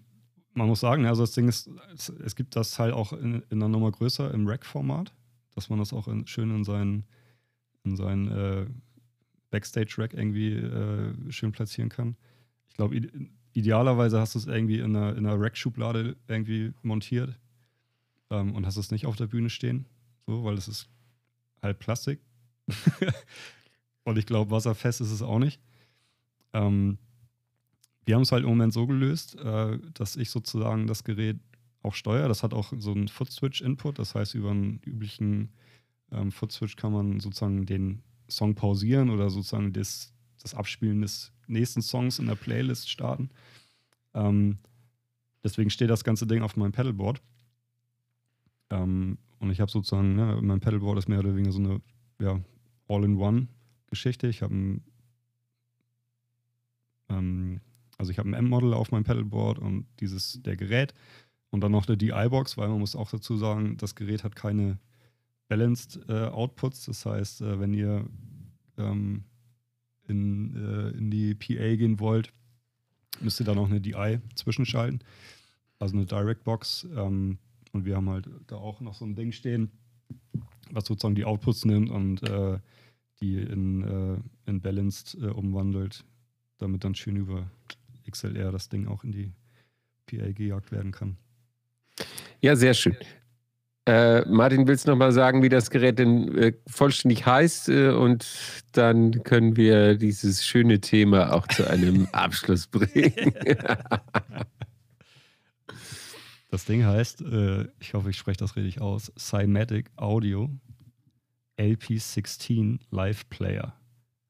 man 0.53 0.67
muss 0.67 0.79
sagen, 0.79 1.05
also 1.05 1.23
das 1.23 1.31
Ding 1.31 1.47
ist, 1.47 1.69
es, 1.93 2.09
es 2.09 2.35
gibt 2.35 2.55
das 2.55 2.71
Teil 2.71 2.91
auch 2.91 3.13
in, 3.13 3.43
in 3.49 3.61
einer 3.61 3.69
Nummer 3.69 3.91
größer 3.91 4.33
im 4.33 4.47
Rack-Format, 4.47 5.13
dass 5.55 5.69
man 5.69 5.79
das 5.79 5.93
auch 5.93 6.07
in, 6.07 6.27
schön 6.27 6.51
in 6.51 6.63
seinen, 6.63 7.05
in 7.83 7.95
seinen 7.95 8.27
äh, 8.27 8.65
Backstage-Rack 9.51 10.13
irgendwie 10.13 10.53
äh, 10.53 11.13
schön 11.31 11.51
platzieren 11.51 11.89
kann. 11.89 12.15
Ich 12.67 12.75
glaube, 12.75 12.95
ide 12.95 13.09
idealerweise 13.53 14.19
hast 14.19 14.35
du 14.35 14.39
es 14.39 14.45
irgendwie 14.45 14.79
in 14.79 14.95
einer, 14.95 15.15
in 15.17 15.25
einer 15.25 15.39
Rack-Schublade 15.39 16.15
irgendwie 16.27 16.71
montiert 16.83 17.37
ähm, 18.29 18.53
und 18.53 18.65
hast 18.65 18.77
es 18.77 18.91
nicht 18.91 19.07
auf 19.07 19.15
der 19.15 19.25
Bühne 19.25 19.49
stehen, 19.49 19.85
so, 20.27 20.43
weil 20.43 20.55
es 20.55 20.67
ist 20.67 20.87
halt 21.61 21.79
Plastik. 21.79 22.21
und 24.03 24.17
ich 24.17 24.27
glaube, 24.27 24.51
wasserfest 24.51 25.01
ist 25.01 25.11
es 25.11 25.23
auch 25.23 25.39
nicht. 25.39 25.59
Ähm, 26.53 26.99
wir 28.05 28.15
haben 28.15 28.21
es 28.21 28.31
halt 28.31 28.43
im 28.43 28.49
Moment 28.49 28.73
so 28.73 28.87
gelöst, 28.87 29.35
äh, 29.35 29.77
dass 29.93 30.15
ich 30.15 30.29
sozusagen 30.29 30.87
das 30.87 31.03
Gerät 31.03 31.37
auch 31.81 31.93
steuere. 31.93 32.27
Das 32.27 32.43
hat 32.43 32.53
auch 32.53 32.73
so 32.77 32.91
einen 32.91 33.07
Foot-Switch-Input. 33.07 33.99
Das 33.99 34.15
heißt, 34.15 34.35
über 34.35 34.51
einen 34.51 34.79
üblichen 34.85 35.49
ähm, 36.11 36.31
Foot-Switch 36.31 36.75
kann 36.75 36.91
man 36.91 37.19
sozusagen 37.19 37.65
den 37.65 38.01
Song 38.29 38.55
pausieren 38.55 39.09
oder 39.09 39.29
sozusagen 39.29 39.73
das, 39.73 40.13
das 40.41 40.53
Abspielen 40.53 41.01
des 41.01 41.31
nächsten 41.47 41.81
Songs 41.81 42.19
in 42.19 42.27
der 42.27 42.35
Playlist 42.35 42.89
starten. 42.89 43.29
Ähm, 44.13 44.59
deswegen 45.43 45.69
steht 45.69 45.89
das 45.89 46.03
ganze 46.03 46.27
Ding 46.27 46.41
auf 46.41 46.57
meinem 46.57 46.71
Pedalboard. 46.71 47.21
Ähm, 48.69 49.17
und 49.39 49.51
ich 49.51 49.61
habe 49.61 49.71
sozusagen, 49.71 50.15
ne, 50.15 50.39
mein 50.41 50.59
Pedalboard 50.59 50.99
ist 50.99 51.07
mehr 51.07 51.19
oder 51.19 51.35
weniger 51.35 51.51
so 51.51 51.59
eine 51.59 51.81
ja, 52.19 52.39
All-in-One-Geschichte. 52.87 54.27
Ich 54.27 54.41
habe 54.41 54.53
ein 54.53 54.83
ähm, 57.09 57.61
also 57.97 58.11
ich 58.11 58.17
habe 58.17 58.29
ein 58.29 58.33
M-Model 58.33 58.73
auf 58.73 58.91
meinem 58.91 59.03
Pedalboard 59.03 59.59
und 59.59 59.85
dieses 59.99 60.41
der 60.41 60.55
Gerät 60.55 60.93
und 61.51 61.61
dann 61.61 61.71
noch 61.71 61.87
eine 61.87 61.97
DI-Box, 61.97 62.57
weil 62.57 62.69
man 62.69 62.79
muss 62.79 62.95
auch 62.95 63.09
dazu 63.09 63.37
sagen, 63.37 63.77
das 63.77 63.95
Gerät 63.95 64.23
hat 64.23 64.35
keine 64.35 64.79
Balanced 65.47 65.99
äh, 66.07 66.27
Outputs. 66.27 66.85
Das 66.85 67.05
heißt, 67.05 67.41
äh, 67.41 67.59
wenn 67.59 67.73
ihr 67.73 68.05
ähm, 68.77 69.23
in, 70.07 70.55
äh, 70.55 70.89
in 70.97 71.09
die 71.09 71.35
PA 71.35 71.75
gehen 71.75 71.99
wollt, 71.99 72.31
müsst 73.19 73.39
ihr 73.39 73.45
da 73.45 73.55
noch 73.55 73.69
eine 73.69 73.81
DI 73.81 74.19
zwischenschalten. 74.35 75.03
Also 75.79 75.95
eine 75.95 76.05
Direct 76.05 76.43
Box. 76.43 76.87
Ähm, 76.95 77.39
und 77.71 77.85
wir 77.85 77.95
haben 77.95 78.09
halt 78.09 78.29
da 78.47 78.55
auch 78.57 78.79
noch 78.81 78.93
so 78.93 79.05
ein 79.05 79.15
Ding 79.15 79.31
stehen, 79.31 79.71
was 80.71 80.85
sozusagen 80.85 81.15
die 81.15 81.25
Outputs 81.25 81.65
nimmt 81.65 81.89
und 81.89 82.23
äh, 82.23 82.59
die 83.21 83.37
in, 83.37 83.83
äh, 83.83 84.49
in 84.49 84.61
Balanced 84.61 85.17
äh, 85.21 85.27
umwandelt, 85.27 86.05
damit 86.57 86.83
dann 86.83 86.95
schön 86.95 87.15
über 87.15 87.49
XLR 88.09 88.51
das 88.51 88.69
Ding 88.69 88.87
auch 88.87 89.03
in 89.03 89.11
die 89.11 89.31
PA 90.05 90.31
gejagt 90.31 90.71
werden 90.71 90.91
kann. 90.91 91.17
Ja, 92.41 92.55
sehr 92.55 92.73
schön. 92.73 92.95
Äh, 93.85 94.21
Martin, 94.29 94.67
willst 94.67 94.85
du 94.85 94.91
nochmal 94.91 95.11
sagen, 95.11 95.41
wie 95.41 95.49
das 95.49 95.71
Gerät 95.71 95.99
denn 95.99 96.37
äh, 96.37 96.53
vollständig 96.67 97.25
heißt? 97.25 97.69
Äh, 97.69 97.89
und 97.89 98.27
dann 98.73 99.23
können 99.23 99.55
wir 99.55 99.95
dieses 99.95 100.45
schöne 100.45 100.79
Thema 100.79 101.33
auch 101.33 101.47
zu 101.47 101.67
einem 101.67 102.07
Abschluss 102.11 102.67
bringen. 102.67 103.33
Das 106.51 106.65
Ding 106.65 106.83
heißt, 106.83 107.21
äh, 107.21 107.67
ich 107.79 107.93
hoffe, 107.93 108.09
ich 108.09 108.17
spreche 108.17 108.39
das 108.39 108.55
richtig 108.55 108.81
aus, 108.81 109.11
Cymatic 109.19 109.91
Audio 109.97 110.49
LP16 111.59 112.79
Live 112.89 113.29
Player. 113.29 113.75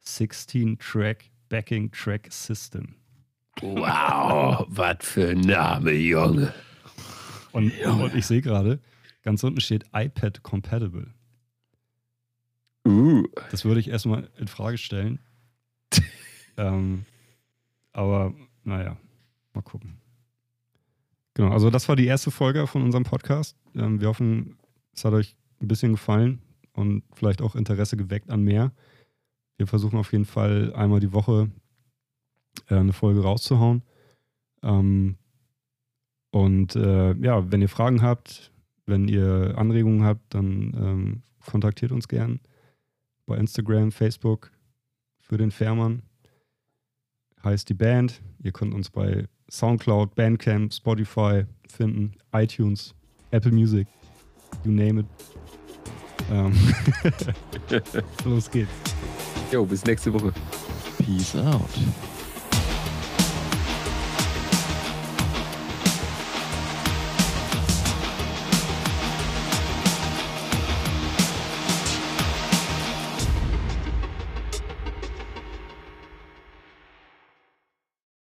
16 0.01 0.77
Track 0.79 1.25
Backing 1.47 1.89
Track 1.91 2.27
System. 2.29 2.95
Wow, 3.61 4.65
was 4.67 4.97
für 4.99 5.29
ein 5.29 5.39
Name, 5.39 5.91
Junge. 5.91 6.53
Und, 7.51 7.71
und 7.85 8.15
ich 8.15 8.25
sehe 8.25 8.41
gerade, 8.41 8.79
ganz 9.23 9.43
unten 9.43 9.61
steht 9.61 9.85
iPad 9.93 10.43
Compatible. 10.43 11.13
Uh. 12.87 13.23
Das 13.51 13.65
würde 13.65 13.79
ich 13.79 13.89
erstmal 13.89 14.29
in 14.37 14.47
Frage 14.47 14.77
stellen. 14.77 15.19
ähm, 16.57 17.05
aber 17.91 18.33
naja, 18.63 18.97
mal 19.53 19.61
gucken. 19.61 19.97
Genau, 21.33 21.51
also 21.51 21.69
das 21.69 21.87
war 21.87 21.95
die 21.95 22.05
erste 22.05 22.31
Folge 22.31 22.67
von 22.67 22.81
unserem 22.81 23.03
Podcast. 23.03 23.55
Ähm, 23.75 24.01
wir 24.01 24.07
hoffen, 24.07 24.57
es 24.93 25.05
hat 25.05 25.13
euch 25.13 25.35
ein 25.61 25.67
bisschen 25.67 25.93
gefallen 25.93 26.41
und 26.73 27.03
vielleicht 27.13 27.41
auch 27.41 27.55
Interesse 27.55 27.97
geweckt 27.97 28.29
an 28.29 28.43
mehr. 28.43 28.71
Wir 29.57 29.67
versuchen 29.67 29.97
auf 29.97 30.11
jeden 30.11 30.25
Fall 30.25 30.73
einmal 30.73 30.99
die 30.99 31.13
Woche 31.13 31.49
äh, 32.69 32.75
eine 32.75 32.93
Folge 32.93 33.21
rauszuhauen. 33.21 33.83
Ähm, 34.63 35.17
und 36.31 36.75
äh, 36.75 37.13
ja, 37.13 37.51
wenn 37.51 37.61
ihr 37.61 37.69
Fragen 37.69 38.01
habt, 38.01 38.51
wenn 38.85 39.07
ihr 39.07 39.53
Anregungen 39.57 40.03
habt, 40.03 40.33
dann 40.33 40.73
ähm, 40.75 41.23
kontaktiert 41.45 41.91
uns 41.91 42.07
gern 42.07 42.39
bei 43.25 43.37
Instagram, 43.37 43.91
Facebook 43.91 44.51
für 45.19 45.37
den 45.37 45.51
Fährmann. 45.51 46.01
Heißt 47.43 47.69
die 47.69 47.73
Band. 47.73 48.21
Ihr 48.43 48.51
könnt 48.51 48.73
uns 48.73 48.89
bei 48.89 49.25
Soundcloud, 49.49 50.15
Bandcamp, 50.15 50.73
Spotify 50.73 51.45
finden, 51.67 52.13
iTunes, 52.33 52.93
Apple 53.31 53.51
Music, 53.51 53.87
you 54.63 54.71
name 54.71 55.01
it. 55.01 55.05
Ähm 56.31 56.53
Los 58.25 58.49
geht's. 58.51 58.69
Jo, 59.51 59.65
bis 59.65 59.83
nächste 59.85 60.13
Woche. 60.13 60.33
Peace 60.97 61.35
out. 61.35 61.69